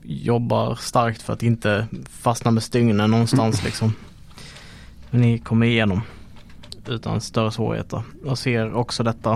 [0.07, 3.93] jobbar starkt för att inte fastna med stygnen någonstans liksom.
[5.09, 6.01] Men ni kommer igenom
[6.87, 8.01] utan större svårigheter.
[8.25, 9.29] Jag ser också detta,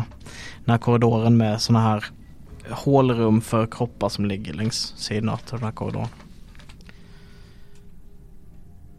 [0.65, 2.05] den här korridoren med sådana här
[2.69, 6.07] hålrum för kroppar som ligger längs sidorna till den här korridoren.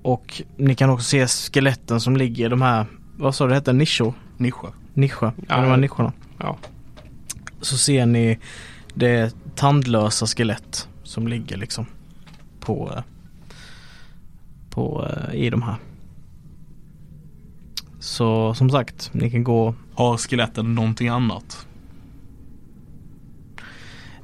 [0.03, 3.55] Och ni kan också se skeletten som ligger i de här, vad sa du det
[3.55, 4.15] hette, nischor?
[4.37, 4.67] Nische.
[4.95, 6.57] Nischer, ja, de här nischerna Ja.
[7.61, 8.39] så ser ni
[8.95, 11.87] det tandlösa skelett som ligger liksom
[12.61, 13.03] på,
[14.71, 15.77] på i de här.
[18.01, 19.75] Så som sagt, ni kan gå.
[19.95, 21.67] Har skeletten någonting annat?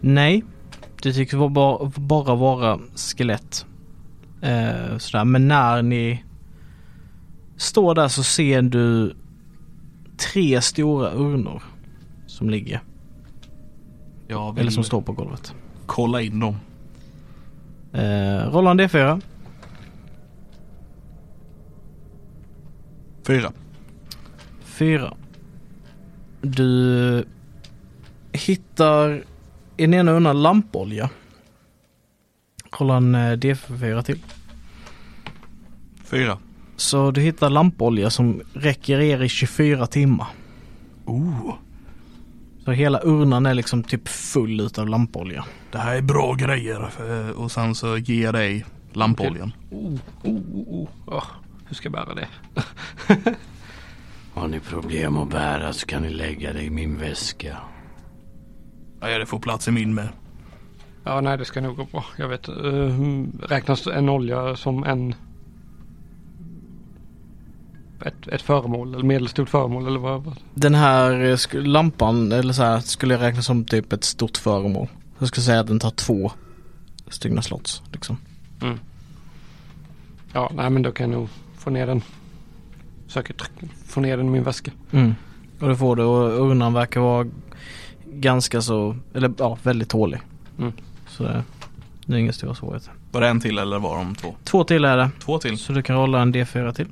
[0.00, 0.44] Nej,
[1.02, 3.66] det tycks bara, bara vara skelett.
[4.42, 5.24] Eh, sådär.
[5.24, 6.24] Men när ni
[7.56, 9.16] står där så ser du
[10.16, 11.62] tre stora urnor
[12.26, 12.80] som ligger.
[14.56, 15.54] Eller som står på golvet.
[15.86, 16.56] kolla in dem.
[17.92, 19.20] Eh, rolla en D4.
[23.26, 23.52] Fyra.
[24.64, 25.16] Fyra.
[26.40, 27.24] Du
[28.32, 29.10] hittar
[29.76, 31.10] i den ena undan lampolja.
[32.70, 34.18] Kolla en eh, D4 till.
[36.04, 36.38] Fyra.
[36.76, 40.28] Så du hittar lampolja som räcker er i 24 timmar.
[41.04, 41.54] Oh,
[42.68, 45.44] Så hela urnan är liksom typ full utav lampolja.
[45.72, 46.90] det här är bra grejer.
[47.00, 49.52] Eh, Och sen så ger jag dig lampoljan.
[49.70, 49.92] Oh,
[50.24, 50.88] oh, oh, oh.
[51.06, 51.24] Åh,
[51.66, 52.28] hur ska jag bära det?
[54.34, 57.56] Har ni problem att bära så kan ni lägga det i min väska.
[59.00, 60.08] Ja, det får plats i min med.
[61.04, 62.04] Ja, nej det ska nog gå bra.
[62.16, 62.48] Jag vet.
[62.48, 65.14] Uh, räknas en olja som en
[68.06, 70.36] ett, ett föremål eller medelstort föremål eller vad?
[70.54, 74.88] Den här eh, lampan eller så här skulle jag räkna som typ ett stort föremål.
[75.18, 76.32] Jag skulle säga att den tar två
[77.08, 78.16] stygna slots liksom.
[80.32, 82.02] Ja, nej men då kan jag nog få ner den.
[83.06, 83.34] Försöker
[83.86, 84.70] få ner den i min väska.
[84.90, 85.14] Mm.
[85.60, 87.26] Och det får du och urnan verkar vara
[88.06, 90.20] ganska så, eller ja, väldigt tålig.
[90.58, 90.72] Mm.
[91.08, 91.42] Så det,
[92.06, 92.92] det är inga stora svårigheter.
[93.10, 94.34] Var det en till eller var de två?
[94.44, 95.10] Två till är det.
[95.20, 95.58] Två till.
[95.58, 96.88] Så du kan rolla en D4 till.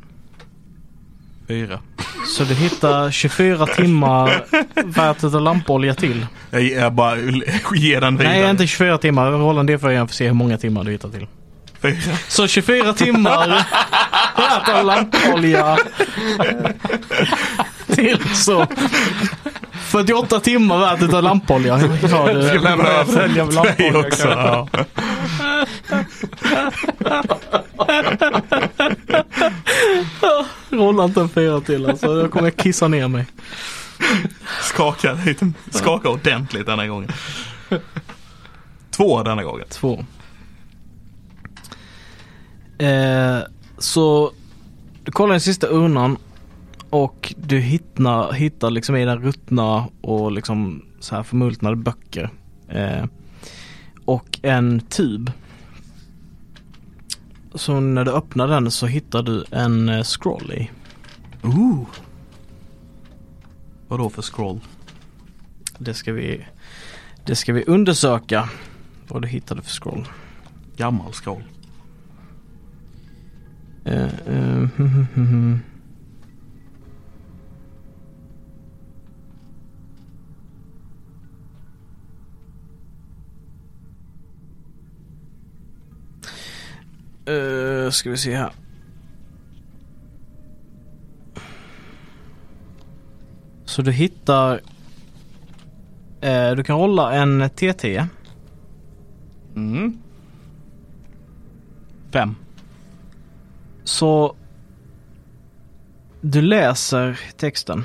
[1.48, 1.80] Fyra.
[2.26, 4.44] Så du hittar 24 timmar
[4.84, 6.26] värt av lampolja till.
[6.50, 7.16] Jag, jag bara
[7.74, 8.40] ger den vidare.
[8.40, 9.30] Nej, inte 24 timmar.
[9.30, 11.26] Rolla en D4 igen för att se hur många timmar du hittar till.
[11.82, 12.16] Fyra.
[12.28, 13.48] Så 24 timmar
[14.36, 15.78] värt av lampolja
[17.94, 18.66] till så
[19.80, 21.80] 48 timmar värt av lampolja.
[22.02, 24.28] Ja, du, Jag lämnar över lampolja också.
[24.28, 24.68] Ja.
[30.70, 32.20] rolla inte en fyra till alltså.
[32.20, 33.26] Jag kommer kissa ner mig.
[34.62, 37.10] Skaka, lite, skaka ordentligt denna gången.
[38.90, 39.66] Två denna gången.
[39.68, 40.04] Två.
[42.78, 43.38] Eh,
[43.78, 44.32] så
[45.04, 46.16] du kollar den sista urnan
[46.90, 52.30] och du hittar, hittar liksom i den ruttna och liksom så här förmultnade böcker.
[52.68, 53.04] Eh,
[54.04, 55.32] och en tub.
[57.56, 60.70] Så när du öppnar den så hittar du en eh, scroll i.
[61.42, 61.86] Ooh.
[63.88, 64.60] Vadå för scroll?
[65.78, 66.46] Det ska vi,
[67.24, 68.48] det ska vi undersöka.
[69.08, 70.08] Vad du hittade för scroll.
[70.76, 71.42] Gammal scroll.
[73.84, 74.68] Eh, eh,
[87.26, 88.52] Eh, ska vi se här.
[93.64, 94.60] Så du hittar
[96.20, 98.06] eh, Du kan rolla en TT.
[99.56, 99.98] Mm.
[102.12, 102.34] Fem.
[103.84, 104.36] Så
[106.20, 107.84] du läser texten.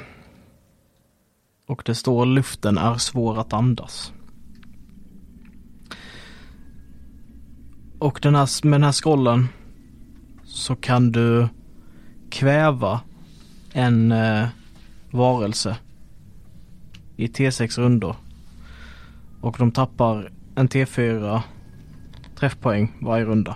[1.68, 4.14] Och det står luften är svår att andas.
[8.02, 9.48] Och den här, med den här scrollen
[10.44, 11.48] så kan du
[12.30, 13.02] kväva
[13.74, 14.48] en eh,
[15.12, 15.78] varelse
[17.16, 18.16] i T6 rundor.
[19.42, 21.42] Och de tappar en T4
[22.36, 23.56] träffpoäng varje runda.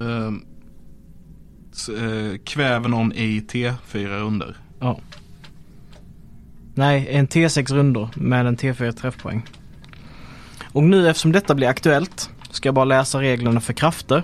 [0.00, 0.32] Eh,
[2.44, 4.56] kväver någon i T4 under.
[4.80, 4.98] Ja.
[6.74, 9.42] Nej, en T6 rundor med en T4 träffpoäng.
[10.74, 14.22] Och nu eftersom detta blir aktuellt ska jag bara läsa reglerna för krafter.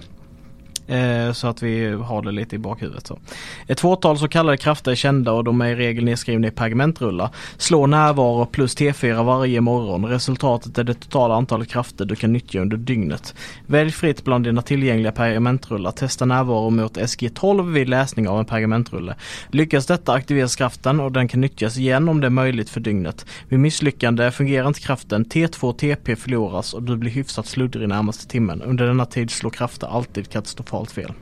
[0.90, 3.06] Eh, så att vi har det lite i bakhuvudet.
[3.06, 3.18] Så.
[3.66, 7.30] Ett fåtal så kallade krafter är kända och de är i regel nedskrivna i pergamentrullar.
[7.56, 10.04] Slå närvaro plus T4 varje morgon.
[10.04, 13.34] Resultatet är det totala antalet krafter du kan nyttja under dygnet.
[13.66, 15.90] Välj fritt bland dina tillgängliga pergamentrullar.
[15.90, 19.14] Testa närvaro mot SG12 vid läsning av en pergamentrulle.
[19.50, 23.26] Lyckas detta aktiveras kraften och den kan nyttjas igen om det är möjligt för dygnet.
[23.48, 28.62] Vid misslyckande fungerar inte kraften, T2 TP förloras och du blir hyfsat sluddrig närmaste timmen.
[28.62, 31.12] Under denna tid slår krafter alltid katastrofalt fel.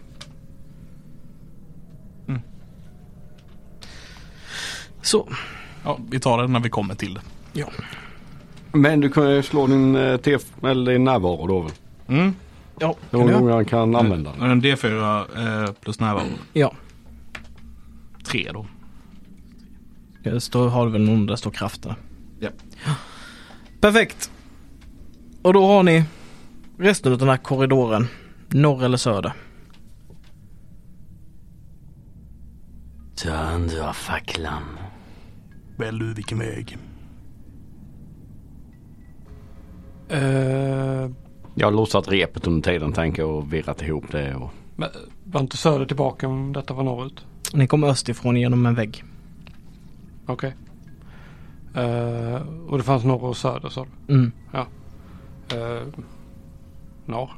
[2.29, 2.41] Mm.
[5.03, 5.29] Så,
[5.85, 7.21] Ja, vi tar det när vi kommer till det.
[8.73, 11.73] Men du kan ju slå din, eh, T, eller din närvaro då väl?
[12.09, 12.35] Mm.
[12.81, 14.51] ja, Hur många gånger han kan använda den?
[14.51, 16.25] En D4 eh, plus närvaro.
[16.53, 16.73] ja.
[18.25, 18.67] Tre då.
[20.23, 21.95] Det står, har du väl någon där det står krafter.
[22.41, 22.49] Ja.
[23.81, 24.31] Perfekt.
[25.43, 26.05] Och då har ni
[26.79, 28.07] resten av den här korridoren.
[28.49, 29.33] Norr eller söder.
[33.23, 34.63] Ta andra facklan.
[35.77, 36.79] Välj du vilken väg.
[40.09, 41.11] Eh,
[41.55, 44.35] Jag har lossat repet under tiden tänker och virrat ihop det.
[44.35, 44.51] Och...
[44.77, 44.89] men
[45.25, 47.27] var inte söder tillbaka om detta var norrut?
[47.55, 49.05] Ni kommer östifrån genom en vägg.
[50.27, 50.55] Okej.
[51.75, 54.15] Eh, och det fanns norr och söder sa du?
[54.15, 54.33] Mm.
[55.55, 55.89] Uh,
[57.07, 57.31] norr.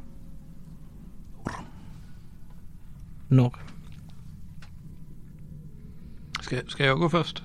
[3.28, 3.69] Norr.
[6.50, 7.42] Ska, ska jag gå först?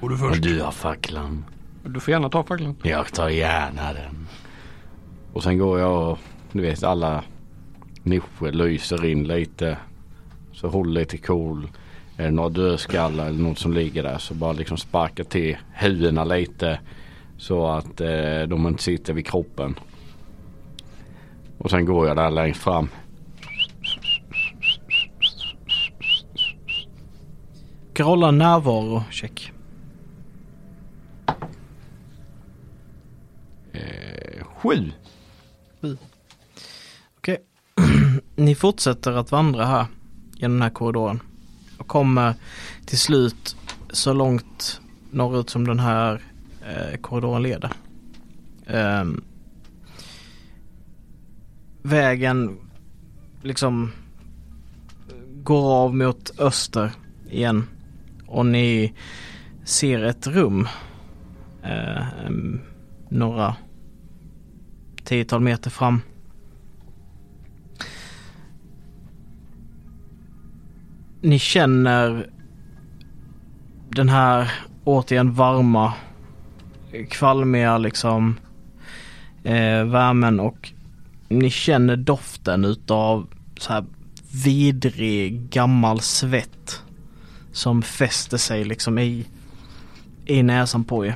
[0.00, 0.42] Går du Och först?
[0.42, 1.44] du har facklan.
[1.84, 2.76] Du får gärna ta facklan.
[2.82, 4.26] Jag tar gärna den.
[5.32, 6.18] och sen går jag och
[6.52, 7.24] du vet alla
[8.02, 9.78] nischer lyser in lite.
[10.52, 11.68] Så håll lite cool.
[12.16, 16.24] Är det några dödskallar eller något som ligger där så bara liksom sparka till huvudena
[16.24, 16.80] lite.
[17.36, 19.74] Så att eh, de inte sitter vid kroppen.
[21.58, 22.88] Och sen går jag där längst fram.
[28.00, 29.52] Ska rolla närvaro check.
[33.72, 34.92] Eh, sju.
[37.16, 37.38] Okej.
[38.36, 39.86] Ni fortsätter att vandra här
[40.34, 41.20] genom den här korridoren.
[41.78, 42.34] Och kommer
[42.86, 43.56] till slut
[43.90, 46.22] så långt norrut som den här
[46.68, 47.72] eh, korridoren leder.
[48.66, 49.24] Ehm,
[51.82, 52.58] vägen
[53.42, 53.92] liksom
[55.42, 56.92] går av mot öster
[57.30, 57.66] igen.
[58.30, 58.92] Och ni
[59.64, 60.68] ser ett rum.
[61.62, 62.04] Eh,
[63.08, 63.56] några
[65.04, 66.00] tiotal meter fram.
[71.20, 72.30] Ni känner
[73.88, 74.52] den här
[74.84, 75.94] återigen varma,
[77.10, 78.40] kvalmiga liksom
[79.44, 80.72] eh, värmen och
[81.28, 83.26] ni känner doften utav
[83.58, 83.84] så här
[84.44, 86.82] vidrig gammal svett
[87.52, 89.26] som fäster sig liksom i,
[90.26, 91.14] i näsan på er.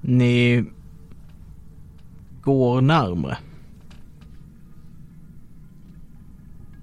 [0.00, 0.64] Ni
[2.42, 3.38] går närmre.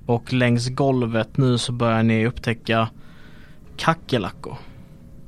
[0.06, 2.90] Och längs golvet nu så börjar ni upptäcka
[3.78, 4.58] kackerlackor.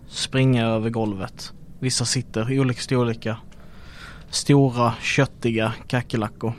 [0.07, 1.53] Springa över golvet.
[1.79, 3.39] Vissa sitter i olika storlekar.
[4.29, 6.53] Stora, köttiga kackerlackor.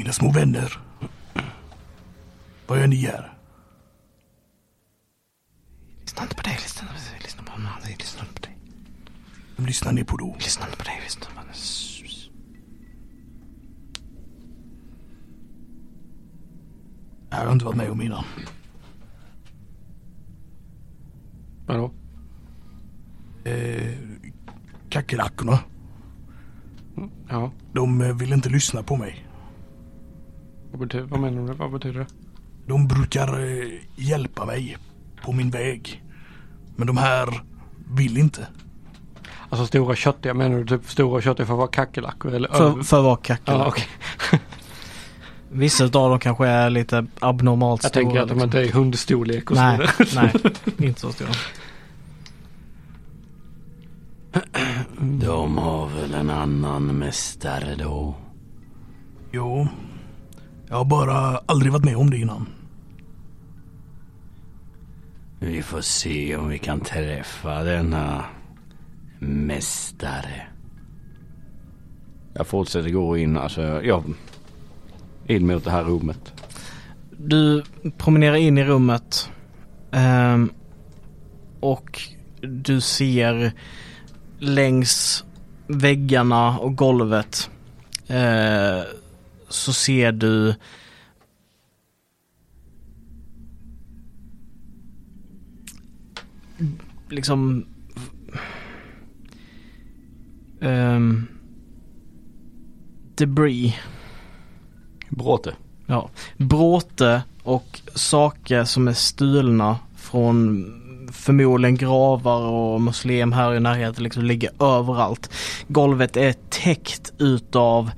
[0.00, 0.78] Mina små vänner.
[2.66, 3.38] Vad gör ni här?
[6.00, 6.88] Lyssna inte på dig, lyssna,
[7.22, 8.56] lyssna på mig, lyssna inte på dig.
[9.56, 10.34] Vem lyssnar ni på då?
[10.38, 11.54] Lyssna inte på dig, lyssna på mig.
[17.30, 18.24] Jag har inte varit med om innan.
[21.66, 21.92] Vadå?
[23.44, 23.98] Eh,
[24.88, 25.58] kackerlackorna.
[27.28, 27.52] Ja.
[27.72, 29.29] De eh, vill inte lyssna på mig.
[30.70, 31.54] Vad betyder, vad menar du?
[31.54, 32.06] Vad betyder det?
[32.66, 34.76] De brukar eh, hjälpa mig
[35.24, 36.02] på min väg.
[36.76, 37.42] Men de här
[37.96, 38.46] vill inte.
[39.48, 42.34] Alltså stora köttiga, menar du typ stora köttiga för att vara kackerlackor?
[42.34, 43.64] Eller För, för att vara kackerlacka.
[43.64, 43.86] Ja, okej.
[45.52, 48.04] Vissa av dem kanske är lite abnormalt Jag stora.
[48.04, 48.48] tänker att de liksom.
[48.48, 50.52] inte är hundstorlek och så Nej, vidare.
[50.76, 51.28] nej, inte så stora.
[55.00, 58.14] De har väl en annan mästare då.
[59.32, 59.68] Jo,
[60.70, 62.46] jag har bara aldrig varit med om det innan.
[65.38, 68.24] Vi får se om vi kan träffa denna
[69.18, 70.46] mästare.
[72.34, 74.04] Jag fortsätter gå in, alltså jag...
[75.26, 76.32] In mot det här rummet.
[77.16, 77.62] Du
[77.98, 79.30] promenerar in i rummet
[79.92, 80.52] ehm,
[81.60, 82.00] och
[82.40, 83.52] du ser
[84.38, 85.24] längs
[85.66, 87.50] väggarna och golvet
[88.06, 88.82] eh,
[89.50, 90.54] så ser du
[97.08, 97.66] liksom
[100.60, 101.26] um,
[103.14, 103.74] debris
[105.08, 105.54] Bråte.
[105.86, 110.66] Ja, bråte och saker som är stulna från
[111.12, 115.30] förmodligen gravar och museum här i närheten liksom ligger överallt.
[115.68, 117.90] Golvet är täckt utav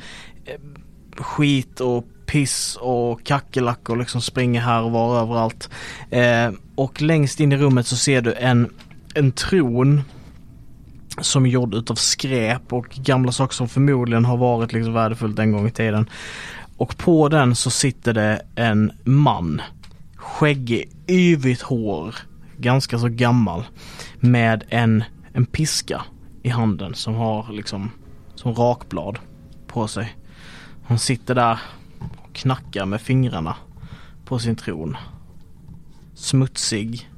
[1.16, 5.70] skit och piss och kackerlackor liksom springer här och var överallt.
[6.10, 8.70] Eh, och längst in i rummet så ser du en,
[9.14, 10.02] en tron
[11.20, 15.52] som är gjord utav skräp och gamla saker som förmodligen har varit liksom värdefullt en
[15.52, 16.10] gång i tiden.
[16.76, 19.62] Och på den så sitter det en man.
[20.16, 22.14] Skäggig, yvigt hår.
[22.56, 23.64] Ganska så gammal.
[24.20, 26.02] Med en, en piska
[26.42, 27.90] i handen som har liksom
[28.34, 29.18] som rakblad
[29.66, 30.16] på sig.
[30.92, 31.60] Han sitter där
[32.18, 33.56] och knackar med fingrarna
[34.24, 34.96] på sin tron.
[36.14, 37.10] Smutsig.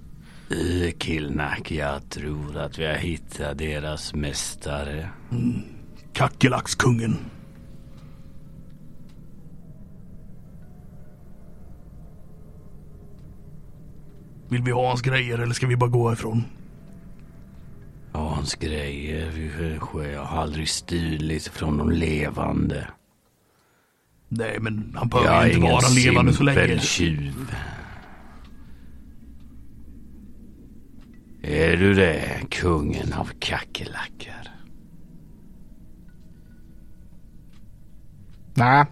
[0.99, 5.11] Killnack, jag tror att vi har hittat deras mästare.
[6.12, 7.16] Kackerlackskungen.
[14.49, 16.43] Vill vi ha hans grejer eller ska vi bara gå ifrån?
[18.12, 19.53] Ja, hans grejer.
[20.12, 22.87] Jag har aldrig stulit från de levande.
[24.39, 26.59] Nej, men han Jag behöver är ju inte ingen vara levande så länge.
[26.61, 27.55] simpel tjuv.
[31.43, 34.49] Är du det, kungen av kackerlackor?
[38.55, 38.85] Nej.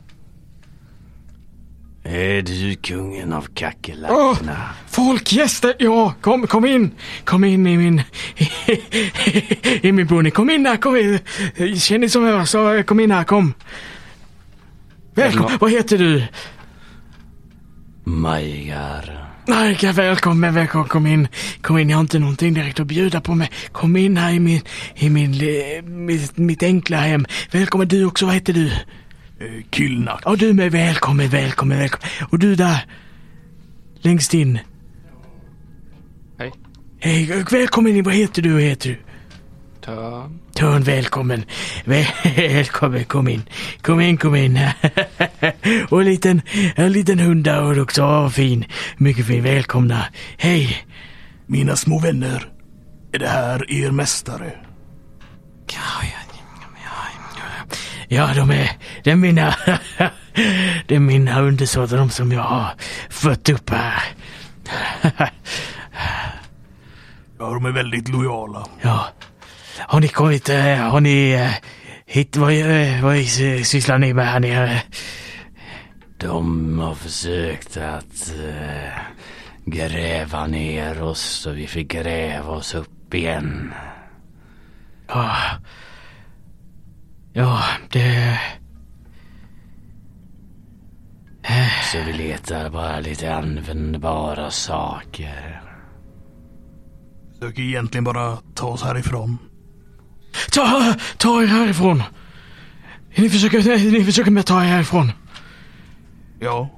[2.05, 4.57] Är du kungen av kackerlackorna?
[4.89, 6.91] Folk, gäster, ja, kom, kom in.
[7.25, 8.03] Kom in i min,
[9.83, 10.33] i min boning.
[10.33, 11.19] Kom in här, kom in.
[11.79, 13.55] Känn dig som jag, så kom in här, kom.
[15.15, 16.25] Välkommen, vad heter du?
[18.05, 19.29] Majgar.
[19.47, 21.29] Nej, välkommen, välkommen, kom in.
[21.63, 23.51] Kom in, jag har inte någonting direkt att bjuda på mig.
[23.73, 24.61] Kom in här i min,
[24.95, 27.27] i min, li- mitt, mitt enkla hem.
[27.51, 28.67] Välkommen du också, vad heter du?
[28.67, 30.23] Eh, Killnack.
[30.25, 32.09] Ja, du med, välkommen, välkommen, välkommen.
[32.31, 32.85] Och du där,
[34.01, 34.59] längst in.
[36.39, 36.53] Hej.
[37.01, 38.97] Hej, välkommen in, vad heter du, vad heter du?
[39.85, 40.41] Törn.
[40.55, 41.45] Törn, välkommen.
[41.85, 43.43] Välkommen, kom in.
[43.83, 44.59] Kom in, kom in.
[45.89, 46.43] och en liten,
[46.77, 48.03] en liten hund där också.
[48.03, 48.65] Åh, fin.
[48.97, 49.43] Mycket fin.
[49.43, 50.05] Välkomna.
[50.39, 50.87] Hej.
[51.47, 52.49] Mina små vänner.
[53.13, 54.53] Är det här er mästare?
[55.73, 56.37] Ja, ja,
[56.85, 57.07] ja,
[58.09, 58.27] ja.
[58.29, 58.71] ja de är,
[59.05, 59.55] det är mina,
[60.87, 62.71] det är mina undersåtar, de som jag har
[63.11, 64.03] fött upp här.
[67.39, 68.67] Ja, de är väldigt lojala.
[68.83, 69.07] ja.
[69.79, 71.51] Har ni kommit, eh, har ni eh,
[72.07, 73.27] hit, vad, eh, vad
[73.65, 74.83] sysslar ni med här nere?
[76.19, 78.35] De har försökt att
[79.65, 83.73] gräva ner oss så vi fick gräva oss upp igen.
[85.09, 85.37] Ja,
[87.33, 88.41] ja det...
[91.93, 95.63] Så vi letar bara lite användbara saker.
[97.33, 99.39] Försöker egentligen bara ta oss härifrån.
[100.51, 102.03] Ta, ta er härifrån!
[103.15, 105.13] Ni försöker, ni försöker med att ta er härifrån.
[106.41, 106.69] Ja.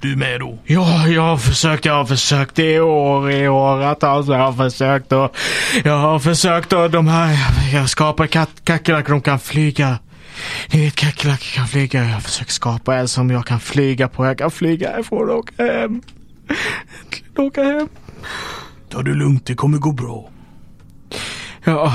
[0.00, 0.58] Du med då?
[0.64, 5.36] Ja, jag har försökt, jag har försökt i år, i åratal, jag har försökt och
[5.84, 7.38] jag har försökt och de här,
[7.72, 8.26] jag skapar
[8.64, 9.98] kackerlackor, de kan flyga.
[10.72, 14.26] Ni vet kackerlackor kan flyga, jag har försökt skapa en som jag kan flyga på,
[14.26, 16.02] jag kan flyga härifrån och åka hem.
[17.04, 17.88] Äntligen åka hem.
[18.90, 20.30] Ta det lugnt, det kommer gå bra.
[21.66, 21.92] Ja.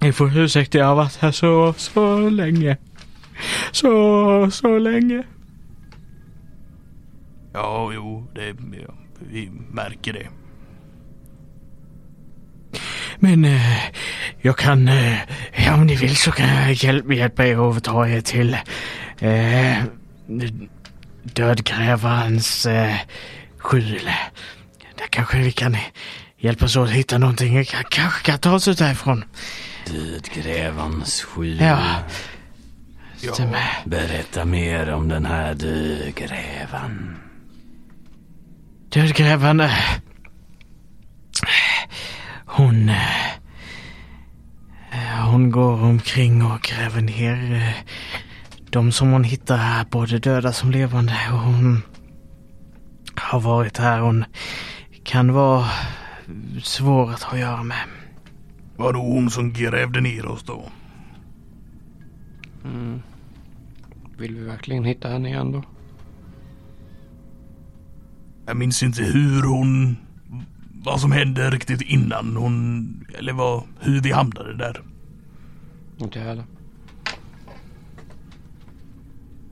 [0.00, 2.76] Ni får ursäkta, jag har varit här så, så länge.
[3.72, 5.22] Så, så länge.
[7.52, 8.46] Ja, jo, det,
[8.86, 8.94] ja,
[9.30, 10.28] vi märker det.
[13.16, 13.78] Men eh,
[14.40, 15.18] jag kan, eh,
[15.66, 18.56] ja, om ni vill så kan jag hjälp, hjälpa er att ta er till,
[19.18, 19.84] eh,
[21.22, 22.96] dödgrävarens eh,
[23.58, 24.10] skjul.
[24.98, 25.76] Där kanske vi kan
[26.40, 27.64] hjälpas åt att hitta någonting.
[27.64, 29.24] Kan- Kanske kan ta oss ut härifrån.
[29.86, 31.60] Dödgrävarens skjul.
[31.60, 31.78] Ja.
[33.32, 33.68] Stämmer.
[33.84, 37.16] Berätta mer om den här dödgrävan.
[38.88, 39.60] Dödgrävaren.
[39.60, 39.70] eh,
[42.46, 42.88] Hon...
[42.88, 42.96] eh,
[45.30, 47.74] Hon går omkring och gräver ner eh,
[48.70, 51.16] de som hon hittar här, både döda som levande.
[51.32, 51.82] Och hon
[53.16, 53.98] har varit här.
[54.00, 54.24] Hon
[55.04, 55.66] kan vara
[56.62, 57.84] svår att ha att göra med.
[58.76, 60.64] Var det hon som grävde ner oss då?
[62.64, 63.02] Mm.
[64.18, 65.62] Vill vi verkligen hitta henne igen då?
[68.46, 69.96] Jag minns inte hur hon...
[70.84, 73.06] Vad som hände riktigt innan hon...
[73.18, 74.82] Eller vad, hur vi hamnade där.
[75.98, 76.44] Inte jag heller.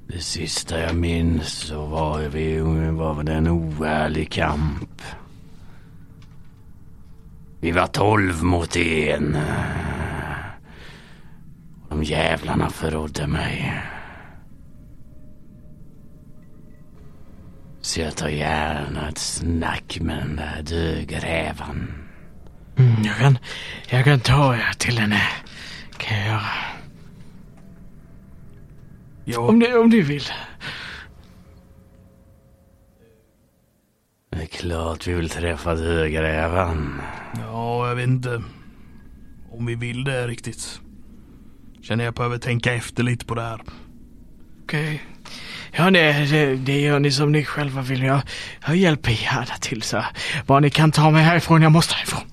[0.06, 2.60] Det sista jag minns så var vi
[2.90, 5.02] var det en oärlig kamp.
[7.60, 9.38] Vi var tolv mot en.
[11.88, 13.82] De jävlarna förrådde mig.
[17.80, 21.92] Så jag tar gärna ett snack med den där dödgrävan.
[22.76, 23.38] Mm, jag, kan,
[23.88, 25.22] jag kan ta er till henne.
[25.96, 26.40] Kan jag göra.
[29.24, 30.24] Ja, Om ni, om ni vill.
[34.38, 37.00] Det är klart vi vill träffa dödgrävan.
[37.46, 38.42] ja, jag vet inte
[39.50, 40.80] om vi vill det riktigt.
[41.82, 43.60] Känner jag behöver tänka efter lite på det här.
[44.64, 45.02] Okej.
[45.76, 48.02] Ja, det, det, det gör ni som ni själva vill.
[48.02, 48.20] Jag,
[48.66, 50.04] jag hjälper gärna till så.
[50.46, 51.62] Bara ni kan ta mig härifrån.
[51.62, 52.24] Jag måste härifrån.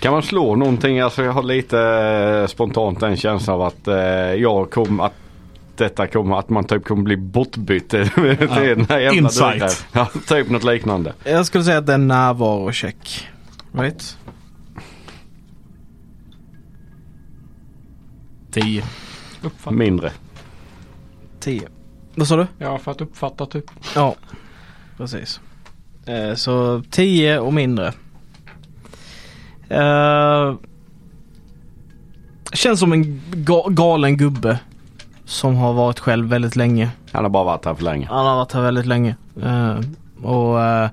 [0.00, 1.00] Kan man slå någonting?
[1.00, 3.96] Alltså jag har lite eh, spontant en känsla av att eh,
[4.34, 5.27] jag kommer att
[5.78, 8.48] detta kommer, att man typ kommer bli bortbytt till den
[8.88, 9.86] här jävla Insight.
[9.92, 11.14] Ja, typ något liknande.
[11.24, 13.28] Jag skulle säga att det är en närvarocheck.
[13.72, 14.16] Right?
[18.50, 18.84] 10.
[19.42, 19.76] Uppfatta.
[19.76, 20.12] Mindre.
[21.40, 21.68] 10.
[22.14, 22.46] Vad sa du?
[22.58, 23.64] Ja, för att uppfatta typ.
[23.94, 24.14] Ja,
[24.96, 25.40] precis.
[26.06, 27.92] Eh, så 10 och mindre.
[29.68, 30.54] Eh,
[32.52, 34.58] känns som en ga- galen gubbe.
[35.28, 36.90] Som har varit själv väldigt länge.
[37.12, 38.06] Han har bara varit här för länge.
[38.10, 39.16] Han har varit här väldigt länge.
[39.42, 39.78] Eh,
[40.22, 40.88] och eh,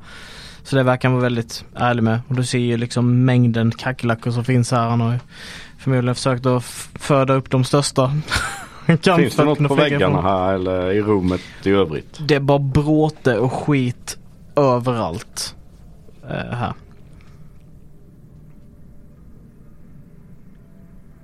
[0.63, 2.19] Så det verkar han vara väldigt ärlig med.
[2.27, 4.89] Och du ser ju liksom mängden kackerlackor som finns här.
[4.89, 5.19] Han har ju
[5.77, 6.63] förmodligen försökt att
[6.95, 8.11] föda upp de största.
[9.17, 12.19] Finns det något på väggarna här eller i rummet i övrigt?
[12.27, 14.17] Det är bara bråte och skit
[14.55, 15.55] överallt.
[16.29, 16.73] eh, här.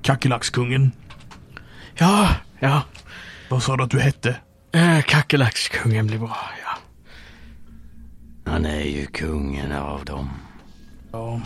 [0.01, 0.91] Kackerlackskungen.
[1.95, 2.27] Ja,
[2.61, 2.83] ja.
[3.49, 4.29] Vad sa du att du hette?
[4.75, 6.77] Uh, Kackerlackskungen blir bra, ja.
[8.51, 10.29] Han är ju kungen av dem.
[11.11, 11.41] Ja.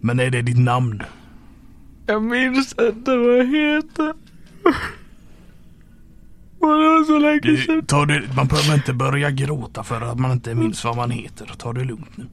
[0.00, 1.02] Men är det ditt namn?
[2.06, 4.14] Jag minns inte vad jag heter.
[6.60, 7.86] Det var så länge Du, sedan.
[7.86, 11.50] ta det, man behöver inte börja gråta för att man inte minns vad man heter.
[11.58, 12.26] Ta det lugnt nu.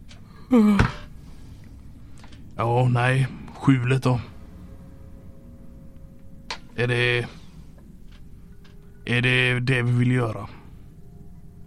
[2.56, 3.28] Ja, nej.
[3.56, 4.20] Skjulet då?
[6.76, 7.28] Är det...
[9.06, 10.48] Är det det vi vill göra?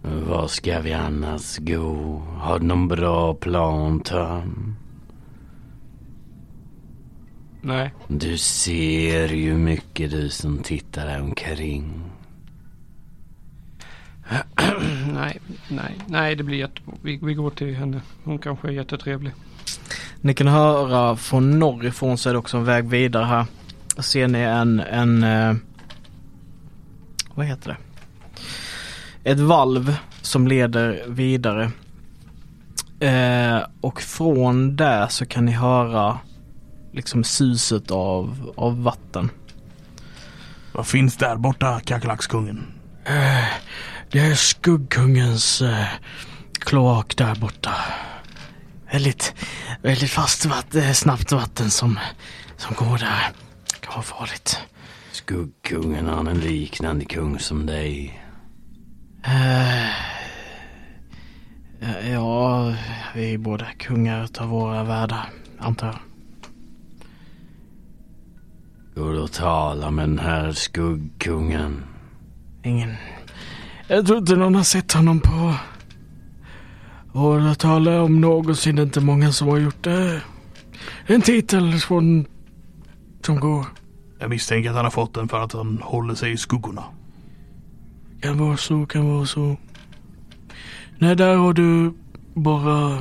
[0.01, 2.21] Var ska vi annars gå?
[2.37, 4.75] Har du någon bra plan, Tom?
[7.61, 7.93] Nej.
[8.07, 12.01] Du ser ju mycket du som tittar där omkring.
[15.13, 15.39] nej,
[15.69, 16.95] nej, nej det blir jättebra.
[17.01, 18.01] Vi, vi går till henne.
[18.23, 19.33] Hon kanske är jättetrevlig.
[20.21, 23.45] Ni kan höra från norrifrån så är det också en väg vidare här.
[23.97, 25.55] Ser ni en, en eh,
[27.35, 27.77] vad heter det?
[29.31, 31.71] Ett valv som leder vidare.
[32.99, 36.19] Eh, och från där så kan ni höra
[36.93, 39.29] liksom suset av, av vatten.
[40.71, 42.65] Vad finns där borta, kackerlackskungen?
[43.05, 43.45] Eh,
[44.11, 45.87] det är skuggkungens eh,
[46.59, 47.73] kloak där borta.
[48.91, 49.33] Väldigt,
[49.81, 51.99] väldigt fast vatten, snabbt vatten som,
[52.57, 53.44] som går där.
[53.85, 54.59] Det kan vara farligt.
[55.11, 58.21] Skuggkungen har en liknande kung som dig.
[59.23, 59.89] Eh,
[62.11, 62.73] ja,
[63.15, 65.29] vi är båda kungar utav våra världar,
[65.59, 65.99] antar jag.
[68.95, 71.83] Går och talar med den här skuggkungen?
[72.63, 72.95] Ingen...
[73.87, 75.55] Jag tror inte någon har sett honom på...
[77.57, 80.21] Talar om någonsin inte många som har gjort det.
[81.05, 82.25] En titel från...
[83.25, 83.65] Som går.
[84.19, 86.83] Jag misstänker att han har fått den för att han håller sig i skuggorna.
[88.21, 89.57] Kan vara så, kan vara så.
[90.97, 91.93] Nej, där har du
[92.33, 92.99] bara...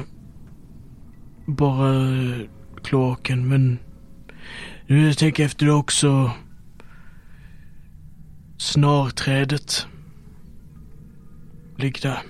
[1.46, 2.40] Bara eh,
[2.82, 3.78] kloaken, men...
[4.86, 6.30] Nu jag tänker efter också...
[8.58, 9.86] Snarträdet.
[11.76, 12.22] Ligger där.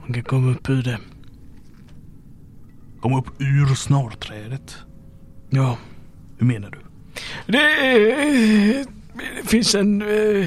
[0.00, 0.98] Man kan komma upp ur det.
[3.00, 4.76] Kom upp ur snarträdet.
[5.50, 5.78] Ja.
[6.44, 6.78] Hur menar du?
[7.52, 8.84] Det,
[9.42, 10.46] det finns en, eh,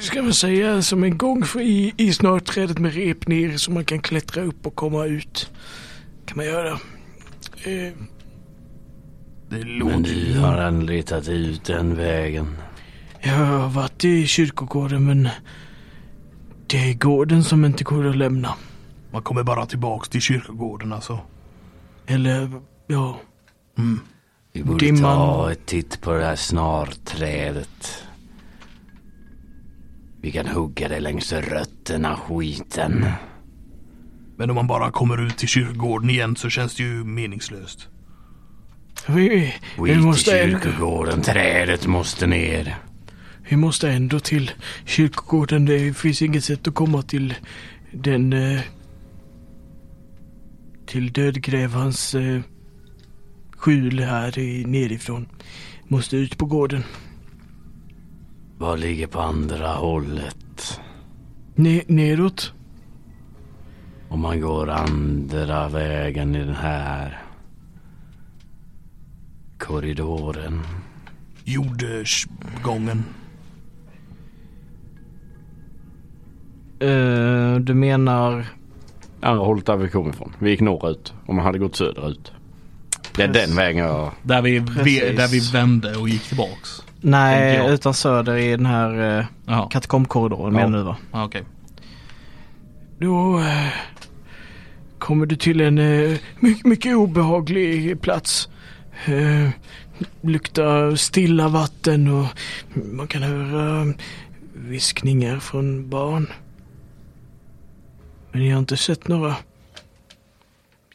[0.00, 3.84] ska man säga, som en gång för i, i snarträdet med rep ner så man
[3.84, 5.50] kan klättra upp och komma ut.
[6.26, 6.72] Kan man göra.
[6.72, 6.78] Eh,
[7.64, 7.94] Det
[9.48, 10.38] Men låter du ju...
[10.38, 12.56] har aldrig letat ut den vägen.
[13.22, 15.28] jag har varit i kyrkogården men
[16.66, 18.54] det är gården som inte går att lämna.
[19.12, 21.18] Man kommer bara tillbaks till kyrkogården alltså.
[22.06, 22.50] Eller,
[22.86, 23.20] ja.
[23.78, 24.00] Mm.
[24.58, 25.02] Vi borde Dimman.
[25.02, 28.04] ta ett titt på det här snarträdet.
[30.20, 33.06] Vi kan hugga det längs rötterna, skiten.
[34.36, 37.88] Men om man bara kommer ut till kyrkogården igen så känns det ju meningslöst.
[39.06, 42.76] Vi, vi, Skit i måste ändå, kyrkogården, trädet måste ner.
[43.48, 44.50] vi måste ändå till
[44.84, 45.64] kyrkogården.
[45.64, 47.34] Det finns inget sätt att komma till
[47.92, 48.32] den...
[48.32, 48.60] Eh,
[50.86, 52.40] till dödgrävarens eh,
[53.58, 55.26] skjul här i, nerifrån.
[55.84, 56.82] Måste ut på gården.
[58.58, 60.80] Vad ligger på andra hållet?
[61.54, 62.52] Ne, neråt.
[64.08, 67.22] Om man går andra vägen i den här
[69.58, 70.62] korridoren.
[71.44, 73.04] Jordsgången.
[76.80, 78.46] Eh, du menar...
[79.20, 80.32] Andra hållet där vi kom ifrån.
[80.38, 81.14] Vi gick norrut.
[81.26, 82.32] Om man hade gått söderut.
[83.18, 84.12] Det är den vägen jag...
[84.22, 86.82] Där vi, vi, där vi vände och gick tillbaks.
[87.00, 90.60] Nej, utan söder i den här eh, katakombkorridoren Ja.
[90.60, 90.96] menar du va?
[91.12, 91.42] ja, okej.
[92.98, 93.72] Då eh,
[94.98, 98.48] kommer du till en eh, mycket, mycket obehaglig plats.
[99.06, 99.50] Eh,
[100.20, 102.26] luktar stilla vatten och
[102.92, 103.94] man kan höra
[104.54, 106.26] viskningar från barn.
[108.32, 109.36] Men jag har inte sett några.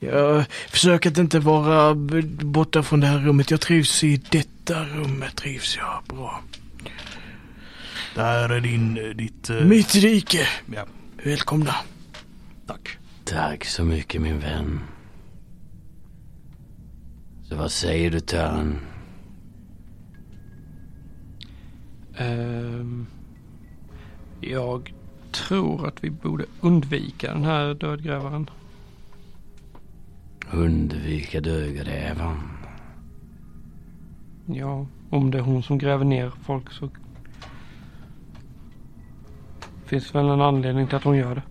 [0.04, 1.96] Jag försöker att inte vara
[2.44, 3.52] borta från det här rummet.
[3.52, 5.36] Jag trivs i detta rummet.
[5.36, 6.42] Trivs jag bra.
[8.16, 9.50] Där är din, eh, ditt...
[9.50, 10.48] eh, Mitt rike.
[10.76, 10.86] Ja,
[11.24, 11.76] Välkomna.
[12.68, 12.98] tack.
[13.26, 14.80] Tack så mycket min vän.
[17.50, 18.80] Så vad säger du Törn?
[22.18, 23.06] Ehm,
[24.42, 24.94] jag
[25.32, 28.50] tror att vi borde undvika den här dödgrävaren.
[30.54, 32.50] Undvika dödgrävan.
[34.46, 36.90] Ja, om det är hon som gräver ner folk så
[39.86, 41.44] finns väl en anledning till att hon gör det.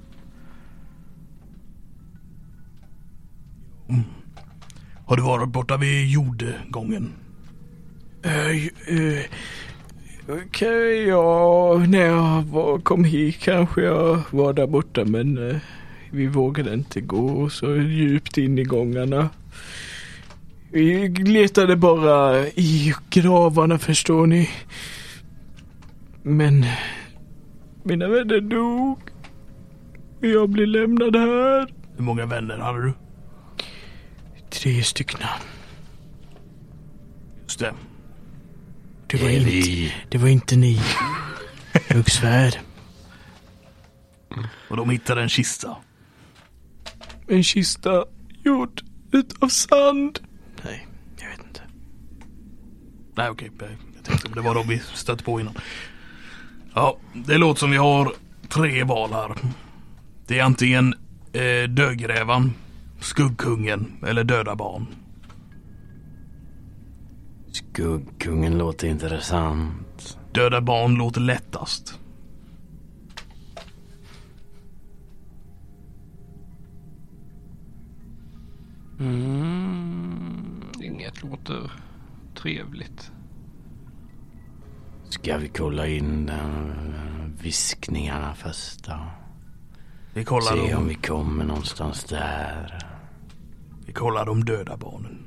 [5.07, 7.13] Har du varit borta vid jordgången?
[8.27, 9.21] Uh, uh,
[10.29, 15.57] Okej, ja, när jag var, kom hit kanske jag var där borta men eh,
[16.13, 19.31] vi vågade inte gå så djupt in i gångarna.
[20.71, 24.51] Vi letade bara i gravarna förstår ni.
[26.23, 26.65] Men
[27.83, 28.99] mina vänner dog.
[30.21, 31.75] Jag blev lämnad här.
[31.97, 32.93] Hur många vänner hade du?
[34.51, 35.21] Tre stycken.
[37.43, 37.75] Just det.
[39.07, 40.81] Det var, Är inte, det var inte ni.
[41.89, 42.59] Hugsvärd.
[44.71, 45.77] Och de hittade en kista.
[47.29, 48.05] En kista
[48.45, 50.18] gjord utav sand.
[50.64, 50.87] Nej,
[51.20, 51.61] jag vet inte.
[53.14, 55.55] Nej okej, jag jag tänkte om det var de vi stötte på innan.
[56.75, 58.12] Ja, det låter som vi har
[58.49, 59.35] tre val här.
[60.27, 60.95] Det är antingen
[61.33, 62.53] eh, dödgrävan,
[63.01, 64.87] skuggkungen eller döda barn.
[67.53, 70.18] Skuggkungen låter intressant.
[70.33, 71.99] Döda barn låter lättast.
[79.01, 81.72] Mm, inget låter
[82.34, 83.11] trevligt.
[85.09, 86.72] Ska vi kolla in den
[87.43, 89.07] viskningarna först då?
[90.14, 92.78] Vi kollar, Se om de, vi kommer någonstans där.
[93.86, 95.18] vi kollar de döda barnen.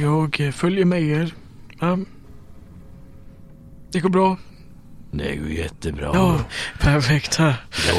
[0.00, 1.34] Jag följer med er.
[1.80, 1.98] Ja.
[3.92, 4.36] Det går bra.
[5.10, 6.10] Det går jättebra.
[6.14, 6.40] Ja,
[6.80, 7.36] perfekt.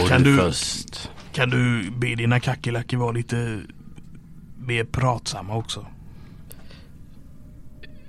[0.07, 1.11] Kan du- först?
[1.34, 3.62] Kan du be dina kackerlackor vara lite
[4.58, 5.86] mer pratsamma också?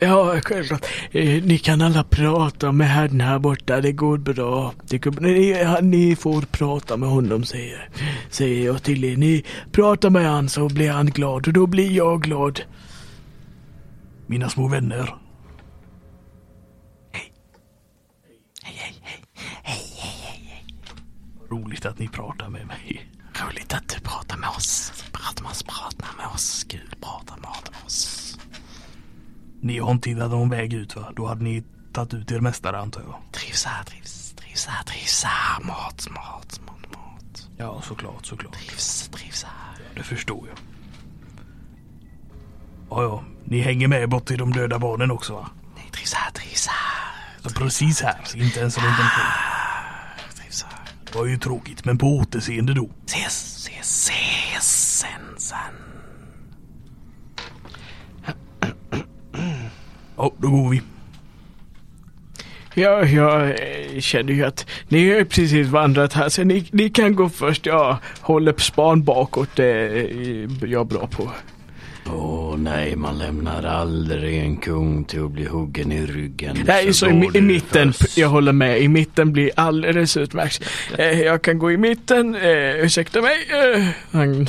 [0.02, 0.86] Ja, självklart.
[1.10, 3.80] Eh, ni kan alla prata med herrn här borta.
[3.80, 4.72] Det går bra.
[4.88, 7.88] Det går, ni, ni får prata med honom, säger,
[8.30, 9.16] säger jag till er.
[9.16, 12.60] Ni pratar med han så blir han glad och då blir jag glad.
[14.26, 15.14] Mina små vänner.
[21.50, 23.09] Roligt att ni pratar med mig.
[23.40, 24.92] Roligt att du pratar med oss.
[25.12, 26.64] Prata med oss, prata med oss.
[26.68, 27.50] Kul, prata med
[27.86, 28.38] oss.
[29.60, 31.12] Ni har inte hittat någon väg ut va?
[31.16, 33.14] Då hade ni tagit ut er mästare antar jag.
[33.32, 35.64] Trivs här, trivs, trivs här, trivs här.
[35.64, 37.48] Mat, mat, mat, mat.
[37.56, 38.52] Ja, såklart, såklart.
[38.52, 39.84] Trivs, trivs här.
[39.94, 40.58] Det förstår jag.
[42.90, 43.24] Ja, ja.
[43.44, 45.50] Ni hänger med bort till de döda barnen också va?
[45.76, 47.12] Nej, trivs här, trivs här.
[47.42, 49.49] Så precis här, inte ens runt omkring.
[51.14, 52.90] Var ju tråkigt, men på återseende då.
[53.06, 55.74] Ses, ses, ses sen, sen.
[60.16, 60.82] Ja, då går vi.
[62.74, 67.16] Ja, jag eh, känner ju att ni har precis vandrat här så ni, ni kan
[67.16, 67.66] gå först.
[67.66, 69.48] Jag håller span bakåt.
[69.56, 71.30] Det är jag bra på.
[72.14, 76.58] Åh nej, man lämnar aldrig en kung till att bli huggen i ryggen.
[76.66, 78.18] Nej, så i, mi- i du mitten, först.
[78.18, 78.80] jag håller med.
[78.82, 80.62] I mitten blir alldeles utmärkt.
[80.98, 83.36] Eh, jag kan gå i mitten, eh, ursäkta mig.
[83.76, 84.44] Eh, han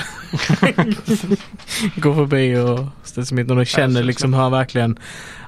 [1.95, 4.99] går förbi och ställer sig i mitten och känner liksom hur han verkligen,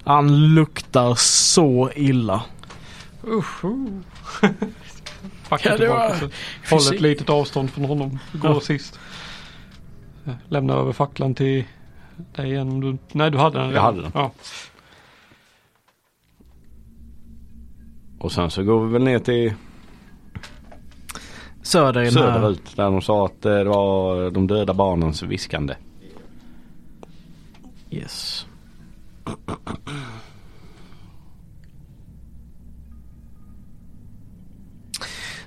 [0.03, 2.43] han luktar så illa.
[3.27, 3.61] Usch.
[5.49, 6.13] Backa Ja, det tillbaka.
[6.13, 6.29] var-
[6.79, 8.19] så Håll ett litet avstånd från honom.
[8.33, 8.59] Går Ja.
[8.59, 8.99] sist.
[10.49, 11.63] Lämna över facklan till
[12.35, 12.97] dig igen om du...
[13.11, 14.11] Nej, du hade den Jag hade den.
[14.13, 14.31] Ja.
[18.19, 19.53] Och sen så går vi väl ner till
[21.61, 25.75] Söder söderut där de sa att eh, det var de döda barnens viskande.
[27.89, 28.45] Yes.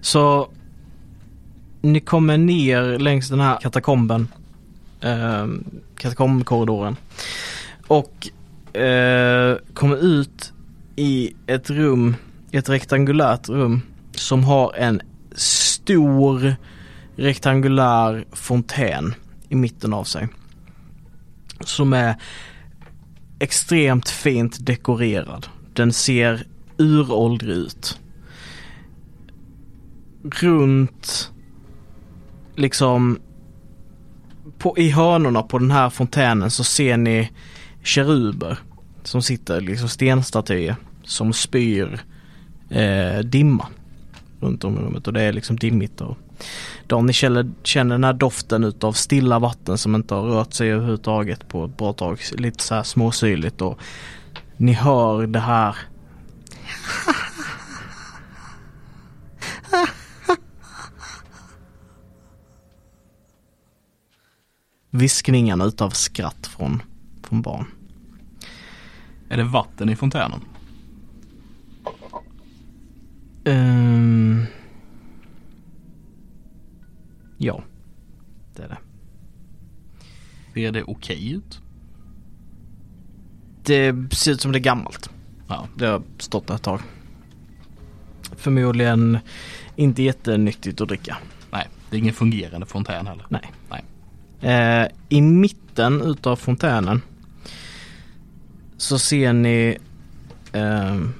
[0.00, 0.48] Så
[1.80, 4.28] ni kommer ner längs den här katakomben.
[5.06, 5.46] Eh,
[5.96, 6.96] katakombkorridoren.
[7.86, 8.28] Och
[8.76, 10.52] eh, kommer ut
[10.96, 12.16] i ett rum,
[12.52, 13.80] ett rektangulärt rum
[14.14, 15.00] som har en
[15.36, 16.56] stor
[17.16, 19.14] rektangulär fontän
[19.48, 20.28] i mitten av sig
[21.60, 22.16] som är
[23.38, 25.46] extremt fint dekorerad.
[25.72, 26.46] Den ser
[26.78, 28.00] uråldrig ut.
[30.22, 31.30] Runt
[32.56, 33.18] liksom
[34.66, 37.30] på, i hörnorna på den här fontänen så ser ni
[37.82, 38.58] keruber
[39.02, 42.00] som sitter, liksom stenstatyer som spyr
[42.70, 43.66] eh, dimma
[44.40, 46.18] runt om i rummet och det är liksom dimmigt och
[46.86, 51.48] Daniel känner, känner den här doften utav stilla vatten som inte har rört sig överhuvudtaget
[51.48, 52.20] på ett bra tag.
[52.32, 53.78] Lite så här småsyrligt och
[54.56, 55.76] ni hör det här
[64.96, 66.82] viskningarna utav skratt från,
[67.22, 67.66] från barn.
[69.28, 70.40] Är det vatten i fontänen?
[73.44, 74.44] Ehm.
[77.38, 77.62] ja,
[78.56, 78.78] det är det.
[80.54, 81.60] Ser det okej ut?
[83.62, 85.10] Det ser ut som det är gammalt.
[85.48, 85.68] Ja.
[85.76, 86.80] Det har stått ett tag.
[88.36, 89.18] Förmodligen
[89.76, 91.16] inte jättenyttigt att dricka.
[91.50, 93.26] Nej, det är ingen fungerande fontän heller.
[93.28, 93.52] Nej.
[93.70, 93.84] Nej.
[94.40, 97.02] Eh, I mitten utav fontänen
[98.76, 99.78] så ser ni
[100.52, 101.12] ehm,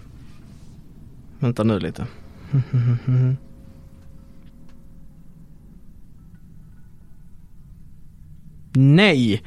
[1.38, 2.06] Vänta nu lite.
[8.72, 9.42] Nej!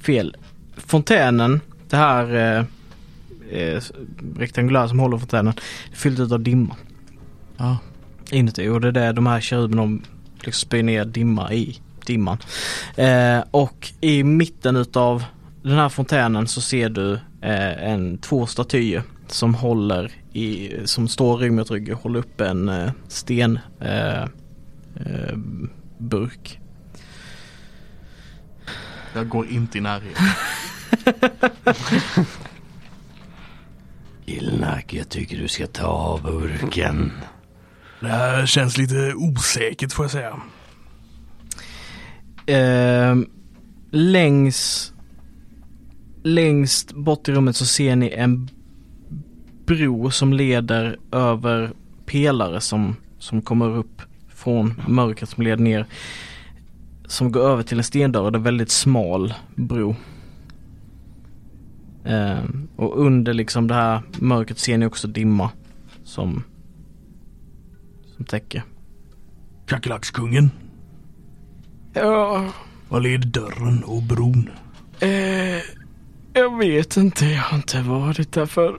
[0.00, 0.36] Fel.
[0.76, 2.64] Fontänen, det här eh,
[3.60, 3.82] eh,
[4.36, 5.54] rektangulära som håller fontänen,
[5.92, 6.76] är fyllt ut av dimma.
[7.56, 7.78] Ja.
[8.30, 10.02] Inuti och det är det de här keruberna de
[10.34, 12.38] liksom spyr ner dimma i dimman.
[12.96, 15.24] Eh, och i mitten utav
[15.62, 21.36] den här fontänen så ser du eh, en, två statyer som håller i, som står
[21.36, 25.38] rygg mot rygg och håller upp en eh, sten eh, eh.
[29.14, 30.24] Jag går inte i närheten.
[34.26, 37.12] Ilnak, jag tycker du ska ta av burken.
[38.00, 40.40] Det här känns lite osäkert får jag säga.
[42.46, 43.16] Eh,
[43.90, 44.90] längs
[46.26, 48.50] Längst bort i rummet så ser ni en
[49.66, 51.72] bro som leder över
[52.06, 55.86] pelare som, som kommer upp från mörkret som leder ner.
[57.06, 59.96] Som går över till en stendörr och det är en väldigt smal bro.
[62.04, 62.44] Eh,
[62.76, 65.50] och under liksom det här mörkret ser ni också dimma
[66.04, 66.44] som,
[68.16, 68.62] som täcker.
[69.66, 70.50] Kackerlackskungen.
[71.94, 72.52] Ja,
[72.88, 74.50] Var leder dörren och bron?
[75.00, 75.60] eh,
[76.32, 77.26] jag vet inte.
[77.26, 78.78] Jag har inte varit där för.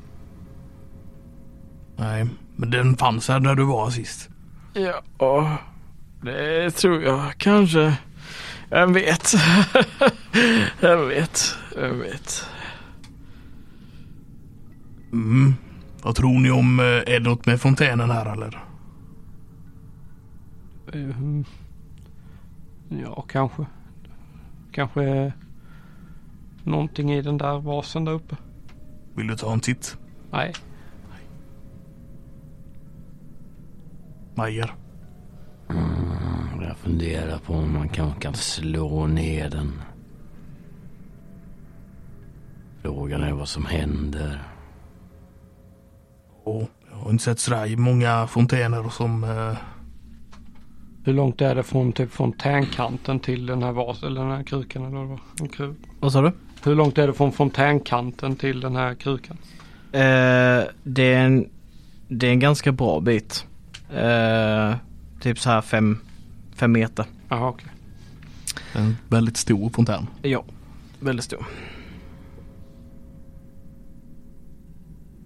[1.97, 4.30] Nej, men den fanns här när du var sist.
[5.20, 5.57] Ja,
[6.22, 7.97] det tror jag kanske.
[8.70, 9.34] Jag vet.
[10.80, 11.55] jag vet.
[11.76, 12.45] Jag vet.
[15.13, 15.55] Mm.
[16.01, 18.63] Vad tror ni om, är det något med fontänen här eller?
[20.93, 21.45] Ehm,
[22.89, 23.65] Ja, kanske.
[24.71, 25.33] Kanske
[26.63, 28.36] någonting i den där vasen där uppe.
[29.15, 29.97] Vill du ta en titt?
[30.31, 30.53] Nej,
[34.36, 34.75] Majer?
[35.69, 39.81] Mm, jag funderar på om man kanske kan slå ner den.
[42.81, 44.43] Frågan är vad som händer.
[46.43, 49.23] Åh, jag har inte sett sådär många fontäner som...
[49.23, 49.57] Eh,
[51.05, 54.85] hur långt är det från typ fontänkanten till den här vasen eller den här krukan
[54.85, 55.19] eller vad det var?
[55.41, 56.31] En kru- Vad sa du?
[56.63, 59.37] Hur långt är det från fontänkanten till den här krukan?
[59.91, 61.49] Eh, det, är en,
[62.07, 63.45] det är en ganska bra bit.
[63.93, 64.75] Eh,
[65.21, 65.99] typ så här fem,
[66.55, 67.05] fem meter.
[67.29, 67.67] Jaha okej.
[68.73, 70.07] en väldigt stor fontän.
[70.21, 70.43] Ja,
[70.99, 71.45] väldigt stor.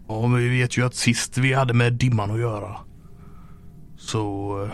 [0.07, 2.75] Ja, men vi vet ju att sist vi hade med dimman att göra
[3.97, 4.71] så eh,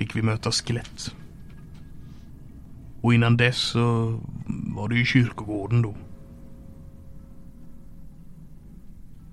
[0.00, 1.14] fick vi möta skelett.
[3.00, 5.94] Och innan dess så var det ju kyrkogården då.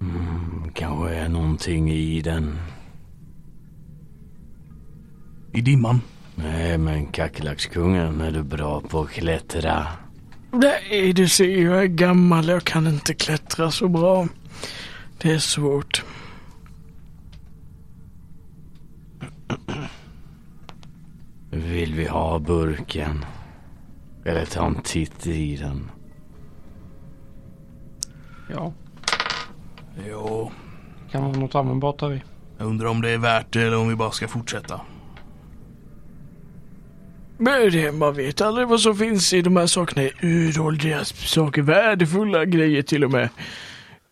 [0.01, 2.57] Mm, kanske är någonting i den.
[5.53, 6.01] I dimman.
[6.35, 9.87] Nej men kackerlackskungen är du bra på att klättra.
[10.51, 12.47] Nej, du ser jag är gammal.
[12.47, 14.27] Jag kan inte klättra så bra.
[15.17, 16.03] Det är svårt.
[21.51, 23.25] Vill vi ha burken?
[24.25, 25.91] Eller ta en titt i den?
[28.49, 28.73] Ja,
[30.09, 30.51] Ja,
[31.11, 32.21] kan vara något användbart där i.
[32.57, 34.81] jag undrar om det är värt det eller om vi bara ska fortsätta.
[37.37, 40.09] Men det, man vet aldrig vad som finns i de här sakerna.
[40.21, 43.29] Uråldriga saker, värdefulla grejer till och med.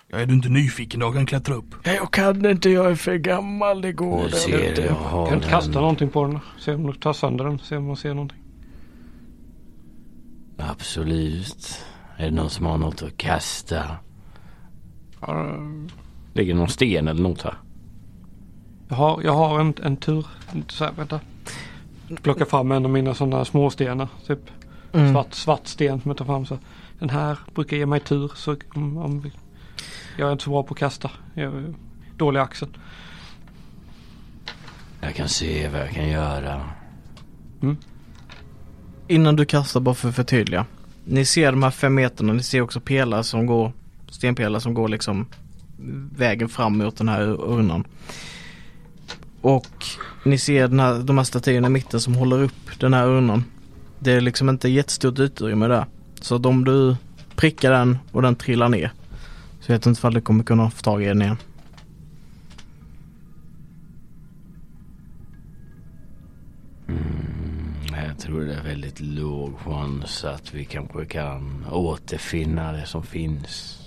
[0.07, 1.05] Ja, är du inte nyfiken då?
[1.05, 1.75] Jag kan klättra upp.
[1.85, 3.81] Nej, Jag kan inte, jag är för gammal.
[3.81, 4.81] Det går det ser, inte.
[4.81, 5.81] jag har Kan du inte kasta den.
[5.81, 6.39] någonting på den?
[6.59, 7.59] Se om du tar sönder den.
[7.59, 8.37] Se om man ser någonting.
[10.57, 11.79] Absolut.
[12.17, 13.83] Är det någon som har något att kasta?
[15.21, 15.47] Ja,
[16.33, 17.53] Ligger någon sten eller något här?
[18.87, 20.25] Jag har, jag har en, en tur.
[20.67, 21.19] Så här, vänta.
[22.21, 24.07] Plocka fram en av mina sådana småstenar.
[24.27, 24.39] Typ
[24.93, 25.11] Mm.
[25.13, 26.45] svart, svart sten som jag tar fram.
[26.45, 26.57] Så.
[26.99, 28.31] Den här brukar ge mig tur.
[28.35, 29.31] Så om, om
[30.17, 31.11] jag är inte så bra på att kasta.
[31.33, 31.73] Jag är
[32.17, 32.77] dålig i axeln.
[35.01, 36.61] Jag kan se vad jag kan göra.
[39.07, 40.65] Innan du kastar, bara för att förtydliga.
[41.05, 43.71] Ni ser de här fem meterna, ni ser också pelare som går,
[44.09, 45.27] stenpelare som går liksom
[46.15, 47.87] vägen fram mot den här urnan.
[49.41, 49.85] Och
[50.23, 53.43] ni ser den här, de här statyerna i mitten som håller upp den här urnan.
[53.99, 55.85] Det är liksom inte jättestort utrymme där.
[56.21, 56.95] Så att om du
[57.35, 58.91] prickar den och den trillar ner
[59.65, 61.37] så vet jag inte ifall du kommer kunna få tag i den igen.
[66.87, 73.03] Mm, jag tror det är väldigt låg chans att vi kanske kan återfinna det som
[73.03, 73.81] finns.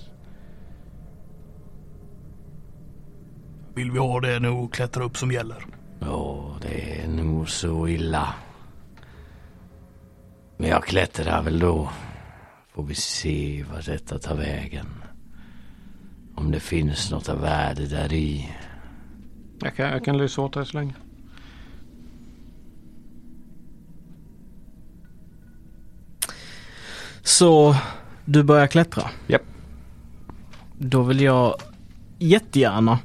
[3.74, 5.66] Vill vi ha det nu och klättra upp som gäller?
[6.00, 8.34] Ja, det är nog så illa.
[10.56, 11.90] Men jag klättrar väl då.
[12.68, 14.86] Får vi se vad detta tar vägen.
[16.38, 18.50] Om det finns något av värde där i.
[19.60, 20.94] Jag kan, jag kan lysa åt dig så länge.
[27.22, 27.76] Så
[28.24, 29.10] du börjar klättra?
[29.26, 29.42] Japp.
[30.78, 31.54] Då vill jag
[32.18, 32.98] jättegärna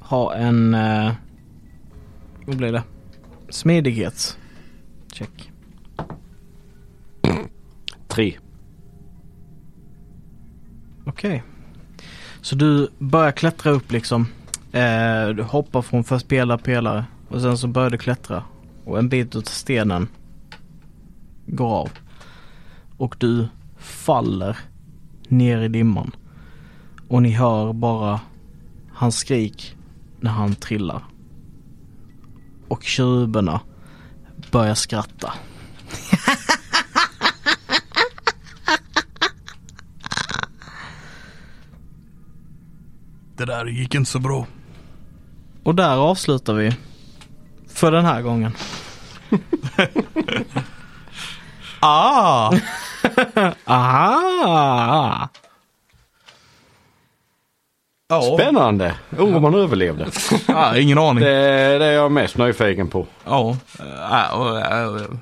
[0.00, 0.74] ha en...
[0.74, 1.12] Eh,
[2.46, 2.82] vad blir det?
[3.48, 4.38] Smidighet.
[5.12, 5.52] Check.
[8.08, 8.38] Tre.
[11.04, 11.42] Okej.
[12.42, 14.26] Så du börjar klättra upp liksom.
[14.72, 18.44] Eh, du hoppar från först pelare pelare och sen så börjar du klättra.
[18.84, 20.08] Och en bit av stenen
[21.46, 21.90] går av.
[22.96, 24.58] Och du faller
[25.28, 26.10] ner i dimman.
[27.08, 28.20] Och ni hör bara
[28.92, 29.76] hans skrik
[30.20, 31.04] när han trillar.
[32.68, 33.60] Och tjuberna
[34.50, 35.32] börjar skratta.
[43.40, 44.46] Det där gick inte så bra.
[45.62, 46.76] Och där avslutar vi.
[47.68, 48.52] För den här gången.
[51.82, 52.52] Ah!
[53.64, 55.28] Aha!
[58.10, 58.94] Ja, Spännande!
[59.18, 60.06] Undrar om man överlevde.
[60.48, 61.24] ah, ingen aning.
[61.24, 63.06] Det, det är jag mest nyfiken på.
[63.24, 63.86] Ja, äh,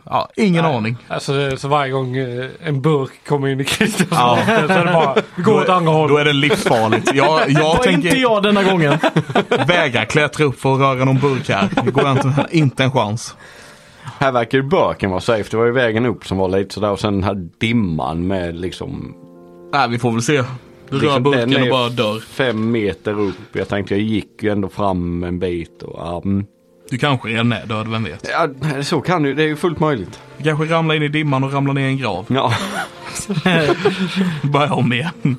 [0.04, 0.96] ja, ingen aning.
[1.08, 4.38] Alltså så varje gång eh, en burk kommer in i Christians Ja.
[4.46, 6.18] så är det bara gå åt andra Då hållet.
[6.18, 7.14] är det livsfarligt.
[7.14, 8.98] Jag, jag Var tänker inte jag denna gången.
[9.66, 11.68] vägra klättra upp för att röra någon burk här.
[11.84, 13.36] Det går inte, inte en chans.
[14.18, 15.50] Här verkar ju burken vara safe.
[15.50, 18.56] Det var ju vägen upp som var lite sådär och sen den här dimman med
[18.56, 19.14] liksom
[19.72, 20.42] Nej, vi får väl se.
[20.90, 22.20] Du rör Liksom, burken och bara dör.
[22.20, 23.34] fem meter upp.
[23.52, 25.82] Jag tänkte jag gick ju ändå fram en bit.
[25.82, 26.46] Och, mm.
[26.90, 28.28] Du kanske redan är död, vem vet?
[28.32, 28.48] ja,
[28.82, 29.34] så kan ju.
[29.34, 30.20] Det är ju fullt möjligt.
[30.38, 32.26] Du kanske ramlar in i dimman och ramlar ner i en grav.
[32.28, 32.52] Ja,
[34.42, 35.36] Börja om igen.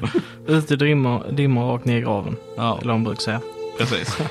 [0.48, 2.36] Ut i dimma, dimma och rakt ner i graven.
[2.58, 3.42] Ja, Eller man brukar säga.
[3.78, 4.18] precis.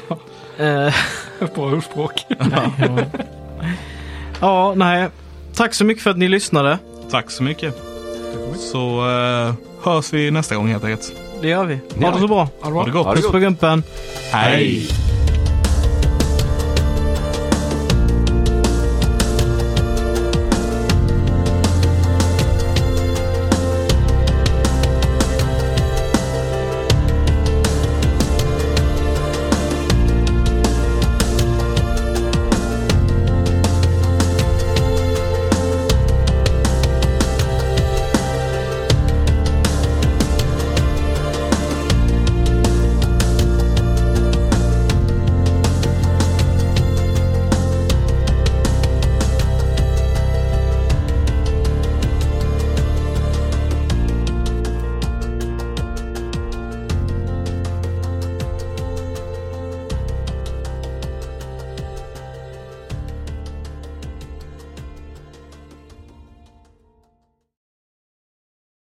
[0.59, 0.95] Eh,
[1.55, 2.25] Bra ordspråk.
[2.29, 2.99] ja.
[4.41, 5.09] ja, nej.
[5.55, 6.79] Tack så mycket för att ni lyssnade.
[7.11, 7.75] Tack så mycket.
[8.57, 11.13] Så eh, hörs vi nästa gång helt enkelt.
[11.43, 11.79] Det gör vi.
[12.05, 12.49] Ha det så bra.
[12.61, 13.07] Ha det gott.
[13.07, 13.83] Ha det Puss på gumpen.
[14.33, 14.89] Hej.